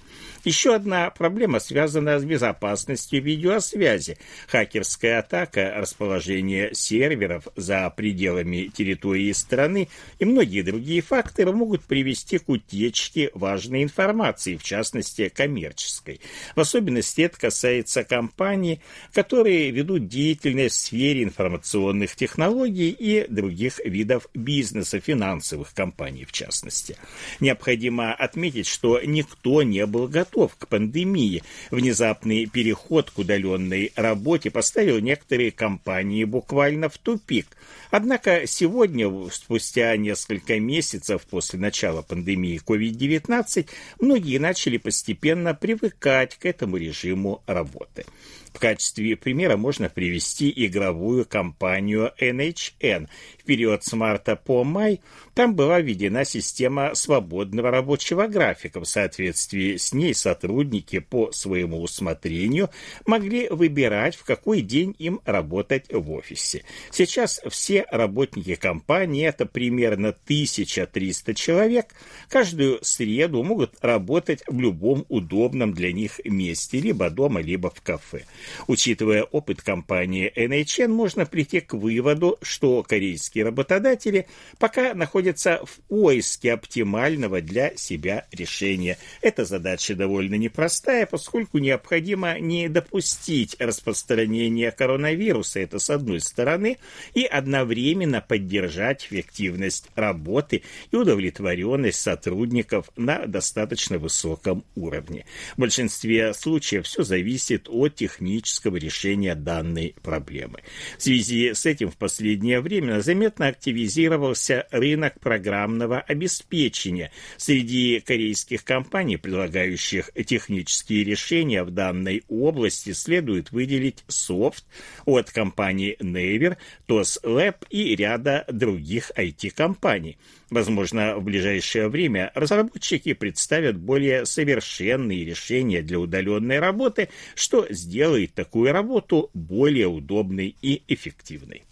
Еще 0.47 0.77
одна 0.77 1.11
проблема 1.11 1.59
связана 1.59 2.21
с 2.21 2.25
безопасностью 2.25 3.21
видеосвязи. 3.21 4.17
Хакерская 4.47 5.19
атака, 5.19 5.75
расположение 5.77 6.73
серверов 6.73 7.49
за 7.57 7.91
пределами 7.91 8.71
территории 8.73 9.33
страны 9.33 9.89
и 10.21 10.25
многие 10.25 10.63
другие 10.63 11.03
факторы 11.03 11.51
могут 11.51 11.83
привести 11.83 12.39
к 12.39 12.49
утечке 12.49 13.33
важной 13.35 13.83
информации, 13.83 14.57
в 14.57 14.63
частности 14.63 15.29
коммерческой. 15.31 16.21
В 16.55 16.61
особенности 16.61 17.23
это 17.23 17.41
касается 17.41 18.05
компаний, 18.05 18.81
которые 19.13 19.73
ведут 19.73 20.07
деятельность 20.07 20.77
в 20.77 20.87
сфере 20.87 21.25
информационных 21.25 22.15
технологий 22.15 22.91
и 22.91 23.27
других 23.29 23.81
видов 23.85 24.29
бизнеса, 24.33 25.01
финансовых 25.01 25.75
компаний 25.75 26.25
в 26.25 26.31
частности. 26.31 26.97
Необходимо 27.41 28.15
отметить, 28.15 28.69
что 28.69 29.01
никто 29.03 29.65
не 29.65 29.85
был 29.87 30.07
готов 30.07 30.36
готов 30.37 30.57
к 30.57 30.68
пандемии. 30.68 31.42
Внезапный 31.70 32.46
переход 32.46 33.11
к 33.11 33.18
удаленной 33.18 33.92
работе 33.96 34.51
поставил 34.51 34.99
некоторые 35.01 35.51
компании 35.51 36.25
буквально 36.25 36.88
в 36.88 36.99
тупик. 36.99 37.46
Однако 37.90 38.46
сегодня, 38.46 39.11
спустя 39.31 39.96
несколько 39.96 40.61
месяцев 40.61 41.22
после 41.22 41.59
начала 41.59 42.03
пандемии 42.03 42.61
COVID-19, 42.64 43.66
многие 44.01 44.38
начали 44.38 44.77
постепенно 44.77 45.55
привыкать 45.55 46.37
к 46.37 46.44
этому 46.44 46.77
режиму 46.77 47.42
работы. 47.46 48.05
В 48.53 48.59
качестве 48.59 49.16
примера 49.16 49.59
можно 49.59 49.90
привести 49.90 50.51
игровую 50.57 51.27
компанию 51.27 52.12
NHN. 52.18 53.07
Период 53.47 53.85
с 53.85 53.93
марта 53.93 54.35
по 54.35 54.65
май 54.65 55.01
там 55.33 55.55
была 55.55 55.81
введена 55.81 56.25
система 56.25 56.95
свободного 56.95 57.71
рабочего 57.71 58.27
графика. 58.27 58.81
В 58.81 58.87
соответствии 58.87 59.77
с 59.77 59.93
ней 59.93 60.15
сотрудники 60.15 60.99
по 60.99 61.31
своему 61.31 61.81
усмотрению 61.81 62.71
могли 63.07 63.49
выбирать, 63.49 64.17
в 64.17 64.25
какой 64.25 64.63
день 64.63 64.97
им 64.99 65.21
работать 65.25 65.93
в 65.93 66.11
офисе. 66.11 66.65
Сейчас 66.91 67.41
все 67.49 67.87
работники 67.91 68.57
компании, 68.57 69.27
это 69.27 69.47
примерно 69.47 70.09
1300 70.09 71.35
человек, 71.35 71.95
каждую 72.29 72.83
среду 72.83 73.45
могут 73.45 73.75
работать 73.81 74.43
в 74.49 74.59
любом 74.59 75.05
удобном 75.09 75.73
для 75.73 75.93
них 75.93 76.19
месте, 76.25 76.81
либо 76.81 77.11
дома, 77.11 77.41
либо 77.43 77.71
в 77.71 77.81
кафе. 77.81 78.25
Учитывая 78.67 79.23
опыт 79.23 79.63
компании 79.63 80.33
NHN, 80.35 80.89
можно 80.89 81.27
прийти 81.27 81.61
к 81.61 81.75
выводу, 81.75 82.39
что 82.43 82.83
корейские 82.83 83.36
работодатели 83.42 84.27
пока 84.59 84.94
находятся 84.94 85.61
в 85.64 85.81
поиске 85.88 86.53
оптимального 86.53 87.40
для 87.40 87.77
себя 87.77 88.27
решения. 88.33 88.99
Эта 89.20 89.44
задача 89.44 89.94
довольно 89.94 90.35
непростая, 90.37 91.07
поскольку 91.07 91.59
необходимо 91.59 92.38
не 92.38 92.68
допустить 92.68 93.57
распространения 93.59 94.70
коронавируса, 94.70 95.61
это 95.61 95.79
с 95.79 95.90
одной 95.90 96.20
стороны, 96.20 96.79
и 97.14 97.25
одновременно 97.25 98.20
поддержать 98.20 99.07
эффективность 99.07 99.88
работы 99.94 100.62
и 100.90 100.96
удовлетворенность 100.96 102.01
сотрудников 102.01 102.90
на 102.96 103.27
достаточно 103.27 103.99
высоком 103.99 104.64
уровне. 104.75 105.27
В 105.57 105.61
большинстве 105.61 106.35
случаев 106.35 106.87
все 106.87 107.03
зависит 107.03 107.68
от 107.68 107.94
технического 107.94 108.77
решения 108.77 109.35
данной 109.35 109.94
проблемы. 110.03 110.61
В 110.99 111.03
связи 111.03 111.53
с 111.55 111.66
этим 111.66 111.90
в 111.90 111.96
последнее 111.96 112.61
время 112.61 113.01
заметно 113.01 113.26
активизировался 113.29 114.67
рынок 114.71 115.21
программного 115.21 116.01
обеспечения 116.01 117.11
среди 117.37 118.01
корейских 118.01 118.65
компаний, 118.65 119.17
предлагающих 119.17 120.11
технические 120.27 121.05
решения 121.05 121.62
в 121.62 121.71
данной 121.71 122.25
области, 122.29 122.93
следует 122.93 123.51
выделить 123.53 124.05
софт 124.09 124.65
от 125.05 125.31
компании 125.31 125.97
Naver, 126.01 126.57
TOS 126.89 127.23
Lab 127.23 127.67
и 127.71 127.95
ряда 127.97 128.45
других 128.49 129.11
IT-компаний. 129.17 130.19
Возможно, 130.51 131.17
в 131.17 131.25
ближайшее 131.25 131.89
время 131.89 132.31
разработчики 132.35 133.15
представят 133.15 133.77
более 133.77 134.27
совершенные 134.27 135.25
решения 135.25 135.83
для 135.83 135.99
удаленной 135.99 136.61
работы, 136.61 137.09
что 137.35 137.67
сделает 137.71 138.35
такую 138.35 138.73
работу 138.73 139.31
более 139.35 139.89
удобной 139.89 140.57
и 140.62 140.83
эффективной. 140.87 141.65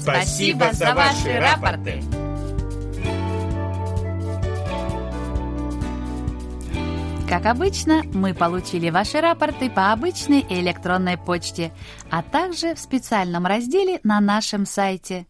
Спасибо 0.00 0.72
за 0.72 0.94
ваши 0.94 1.38
рапорты. 1.38 2.02
Как 7.28 7.46
обычно, 7.46 8.02
мы 8.12 8.34
получили 8.34 8.90
ваши 8.90 9.20
рапорты 9.20 9.70
по 9.70 9.92
обычной 9.92 10.44
электронной 10.48 11.16
почте, 11.16 11.70
а 12.10 12.22
также 12.22 12.74
в 12.74 12.80
специальном 12.80 13.46
разделе 13.46 14.00
на 14.02 14.20
нашем 14.20 14.66
сайте 14.66 15.26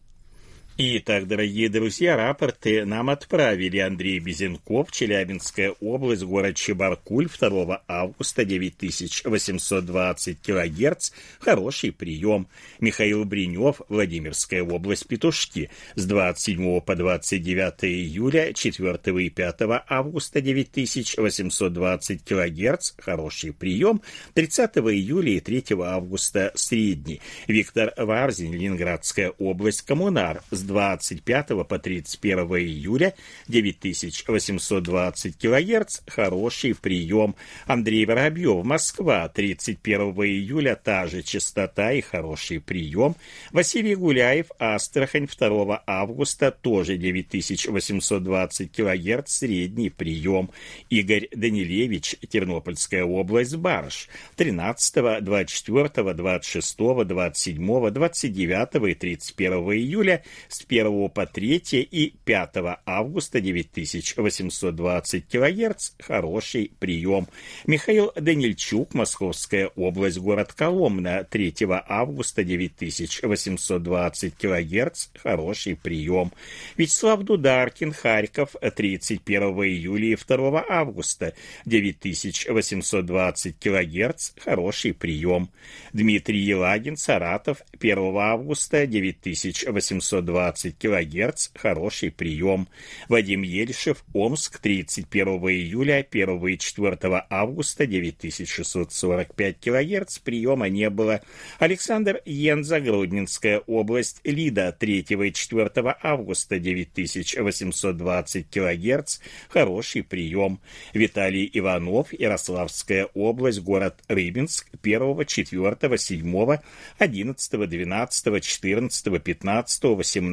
Итак, 0.77 1.27
дорогие 1.27 1.67
друзья, 1.67 2.15
рапорты 2.15 2.85
нам 2.85 3.09
отправили 3.09 3.79
Андрей 3.79 4.19
Безенков, 4.19 4.89
Челябинская 4.89 5.75
область, 5.81 6.23
город 6.23 6.55
Чебаркуль, 6.55 7.27
2 7.27 7.83
августа, 7.87 8.45
9820 8.45 10.39
килогерц, 10.39 11.11
хороший 11.39 11.91
прием. 11.91 12.47
Михаил 12.79 13.25
Бринев, 13.25 13.81
Владимирская 13.89 14.63
область, 14.63 15.07
Петушки, 15.07 15.69
с 15.95 16.05
27 16.05 16.79
по 16.79 16.95
29 16.95 17.83
июля, 17.83 18.53
4 18.53 19.25
и 19.25 19.29
5 19.29 19.55
августа, 19.89 20.39
9820 20.39 22.23
килогерц, 22.23 22.93
хороший 22.97 23.51
прием. 23.51 24.01
30 24.35 24.77
июля 24.77 25.33
и 25.33 25.41
3 25.41 25.65
августа, 25.83 26.53
средний. 26.55 27.19
Виктор 27.47 27.93
Варзин, 27.97 28.53
Ленинградская 28.53 29.31
область, 29.37 29.81
Коммунар, 29.81 30.41
с 30.49 30.60
25 30.63 31.67
по 31.67 31.79
31 31.79 32.39
июля 32.57 33.13
9820 33.47 35.37
кГц, 35.37 36.01
хороший 36.07 36.75
прием. 36.75 37.35
Андрей 37.65 38.05
Воробьев, 38.05 38.63
Москва, 38.65 39.27
31 39.27 40.01
июля, 40.01 40.75
та 40.75 41.07
же 41.07 41.23
частота 41.23 41.91
и 41.91 42.01
хороший 42.01 42.59
прием. 42.59 43.15
Василий 43.51 43.95
Гуляев, 43.95 44.47
Астрахань, 44.59 45.27
2 45.27 45.83
августа, 45.85 46.51
тоже 46.51 46.97
9820 46.97 48.71
кГц, 48.71 49.31
средний 49.31 49.89
прием. 49.89 50.51
Игорь 50.89 51.29
Данилевич, 51.35 52.15
Тернопольская 52.29 53.03
область, 53.03 53.55
Барш, 53.55 54.07
13, 54.35 55.21
24, 55.21 56.13
26, 56.13 56.77
27, 56.77 57.89
29 57.91 58.89
и 58.89 58.95
31 58.95 59.53
июля 59.53 60.23
с 60.53 60.65
1 60.67 61.09
по 61.09 61.25
3 61.25 61.57
и 61.91 62.13
5 62.25 62.49
августа 62.85 63.41
9820 63.41 65.27
кГц, 65.27 65.91
хороший 65.99 66.71
прием. 66.79 67.27
Михаил 67.65 68.11
Данильчук, 68.15 68.93
Московская 68.93 69.67
область, 69.75 70.17
город 70.17 70.53
Коломна, 70.53 71.23
3 71.23 71.55
августа 71.87 72.43
9820 72.43 74.35
кГц, 74.35 75.07
хороший 75.15 75.75
прием. 75.75 76.31
Вячеслав 76.77 77.23
Дударкин, 77.23 77.93
Харьков, 77.93 78.55
31 78.59 79.41
июля 79.43 80.07
и 80.13 80.15
2 80.15 80.65
августа, 80.67 81.33
9820 81.65 83.55
кГц, 83.59 84.31
хороший 84.39 84.93
прием. 84.93 85.49
Дмитрий 85.93 86.39
Елагин, 86.39 86.97
Саратов, 86.97 87.61
1 87.79 88.17
августа, 88.17 88.85
9820 88.87 90.40
кГц, 90.49 91.49
хороший 91.55 92.11
прием. 92.11 92.67
Вадим 93.07 93.43
Ельшев, 93.43 94.03
Омск, 94.13 94.59
31 94.59 95.27
июля, 95.27 96.05
1 96.09 96.47
и 96.47 96.57
4 96.57 96.97
августа, 97.29 97.85
9645 97.85 99.59
кГц, 99.59 100.19
приема 100.19 100.69
не 100.69 100.89
было. 100.89 101.21
Александр 101.59 102.21
Йенза, 102.25 102.79
Гродненская 102.79 103.59
область, 103.59 104.21
Лида, 104.23 104.75
3 104.77 104.99
и 104.99 105.33
4 105.33 105.95
августа, 106.01 106.59
9820 106.59 108.47
кГц, 108.49 109.19
хороший 109.49 110.03
прием. 110.03 110.59
Виталий 110.93 111.49
Иванов, 111.53 112.13
Ярославская 112.13 113.09
область, 113.13 113.61
город 113.61 114.01
Рыбинск, 114.07 114.67
1, 114.81 115.25
4, 115.25 115.97
7, 115.97 116.57
11, 116.97 117.69
12, 117.69 118.43
14, 118.43 119.23
15, 119.23 119.83
18, 119.83 120.30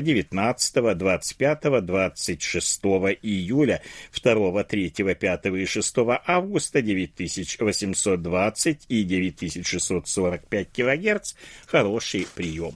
19, 0.00 0.94
25, 0.94 1.80
26 1.80 2.80
июля, 3.22 3.82
2, 4.12 4.64
3, 4.64 5.14
5 5.14 5.46
и 5.46 5.66
6 5.66 5.94
августа 6.26 6.82
9820 6.82 8.84
и 8.88 9.02
9645 9.02 10.68
кГц– 10.72 11.34
хороший 11.66 12.26
прием. 12.34 12.74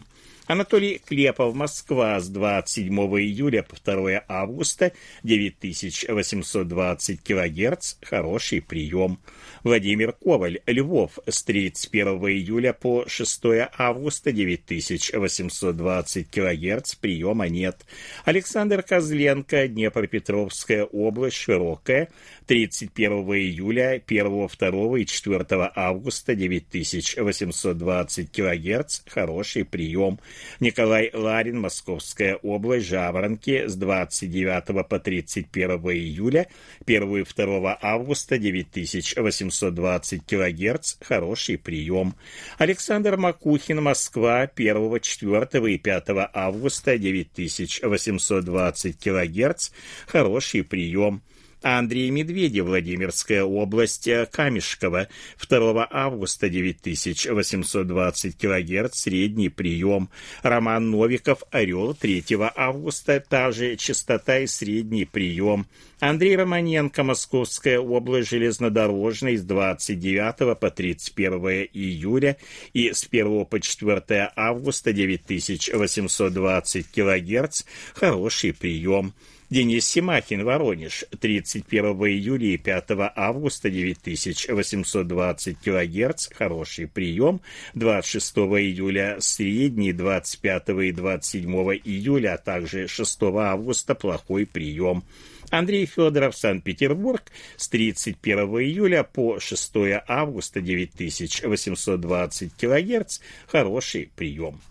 Анатолий 0.52 0.98
Клепов, 0.98 1.54
Москва, 1.54 2.20
с 2.20 2.28
27 2.28 2.94
июля 2.94 3.62
по 3.62 3.74
2 3.74 4.24
августа, 4.28 4.92
9820 5.22 7.22
кГц, 7.22 7.94
хороший 8.02 8.60
прием. 8.60 9.18
Владимир 9.64 10.12
Коваль, 10.12 10.60
Львов, 10.66 11.18
с 11.26 11.42
31 11.42 12.06
июля 12.28 12.74
по 12.74 13.08
6 13.08 13.42
августа, 13.78 14.30
9820 14.30 16.30
кГц, 16.30 16.96
приема 16.96 17.48
нет. 17.48 17.86
Александр 18.26 18.82
Козленко, 18.82 19.68
Днепропетровская 19.68 20.84
область, 20.84 21.38
Широкая, 21.38 22.10
31 22.46 23.12
июля, 23.12 24.02
1, 24.06 24.48
2 24.48 24.98
и 24.98 25.06
4 25.06 25.46
августа, 25.74 26.34
9820 26.34 28.30
кГц, 28.30 29.00
хороший 29.06 29.64
прием. 29.64 30.20
Николай 30.60 31.10
Ларин, 31.12 31.60
Московская 31.60 32.36
область, 32.36 32.86
Жаворонки 32.86 33.66
с 33.66 33.76
29 33.76 34.88
по 34.88 34.98
31 34.98 35.70
июля, 35.90 36.48
1 36.86 37.16
и 37.16 37.24
2 37.24 37.78
августа 37.80 38.38
9820 38.38 40.26
кГц, 40.26 40.96
хороший 41.00 41.58
прием. 41.58 42.14
Александр 42.58 43.16
Макухин, 43.16 43.82
Москва, 43.82 44.42
1, 44.42 45.00
4 45.00 45.74
и 45.74 45.78
5 45.78 46.04
августа 46.32 46.98
9820 46.98 48.98
кГц, 48.98 49.70
хороший 50.06 50.64
прием. 50.64 51.22
Андрей 51.62 52.10
Медведев, 52.10 52.66
Владимирская 52.66 53.44
область, 53.44 54.08
Камешково, 54.30 55.08
2 55.48 55.88
августа 55.90 56.48
9820 56.48 58.36
кГц, 58.36 58.94
средний 58.94 59.48
прием. 59.48 60.08
Роман 60.42 60.90
Новиков, 60.90 61.42
Орел, 61.50 61.94
3 61.94 62.24
августа, 62.56 63.24
та 63.26 63.50
же 63.52 63.76
частота 63.76 64.38
и 64.38 64.46
средний 64.46 65.04
прием. 65.04 65.66
Андрей 66.00 66.34
Романенко, 66.34 67.04
Московская 67.04 67.78
область, 67.78 68.30
железнодорожный, 68.30 69.36
с 69.36 69.42
29 69.42 70.58
по 70.58 70.70
31 70.70 71.68
июля 71.72 72.38
и 72.72 72.92
с 72.92 73.06
1 73.08 73.44
по 73.46 73.60
4 73.60 74.32
августа 74.34 74.92
9820 74.92 76.86
кГц, 76.90 77.62
хороший 77.94 78.52
прием. 78.52 79.14
Денис 79.52 79.86
Симахин, 79.86 80.44
Воронеж, 80.44 81.04
31 81.20 81.84
июля 82.08 82.54
и 82.54 82.56
5 82.56 82.84
августа 83.14 83.68
9820 83.68 85.58
кГц, 85.58 86.28
хороший 86.34 86.88
прием, 86.88 87.42
26 87.74 88.34
июля 88.38 89.18
средний, 89.20 89.92
25 89.92 90.68
и 90.70 90.92
27 90.92 91.50
июля, 91.84 92.32
а 92.32 92.38
также 92.38 92.88
6 92.88 93.22
августа 93.24 93.94
плохой 93.94 94.46
прием. 94.46 95.04
Андрей 95.50 95.84
Федоров, 95.84 96.34
Санкт-Петербург, 96.34 97.22
с 97.58 97.68
31 97.68 98.38
июля 98.58 99.02
по 99.02 99.38
6 99.38 99.70
августа 100.08 100.62
9820 100.62 102.52
кГц, 102.56 103.18
хороший 103.48 104.10
прием. 104.16 104.62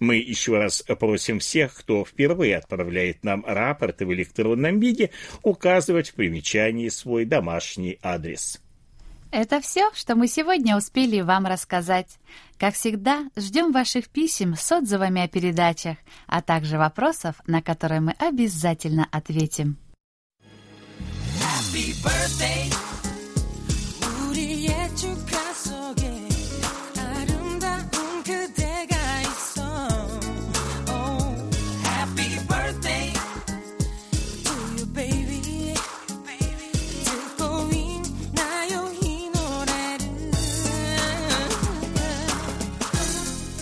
Мы 0.00 0.16
еще 0.16 0.58
раз 0.58 0.82
просим 0.98 1.38
всех, 1.38 1.74
кто 1.74 2.04
впервые 2.04 2.56
отправляет 2.56 3.22
нам 3.22 3.44
рапорты 3.46 4.06
в 4.06 4.12
электронном 4.12 4.80
виде, 4.80 5.10
указывать 5.42 6.10
в 6.10 6.14
примечании 6.14 6.88
свой 6.88 7.26
домашний 7.26 7.98
адрес. 8.02 8.60
Это 9.30 9.60
все, 9.60 9.92
что 9.94 10.16
мы 10.16 10.26
сегодня 10.26 10.76
успели 10.76 11.20
вам 11.20 11.46
рассказать. 11.46 12.18
Как 12.58 12.74
всегда, 12.74 13.26
ждем 13.36 13.70
ваших 13.70 14.08
писем 14.08 14.56
с 14.56 14.72
отзывами 14.72 15.22
о 15.22 15.28
передачах, 15.28 15.98
а 16.26 16.42
также 16.42 16.78
вопросов, 16.78 17.36
на 17.46 17.62
которые 17.62 18.00
мы 18.00 18.12
обязательно 18.18 19.06
ответим. 19.12 19.76
Happy 21.38 21.94
birthday. 22.02 22.70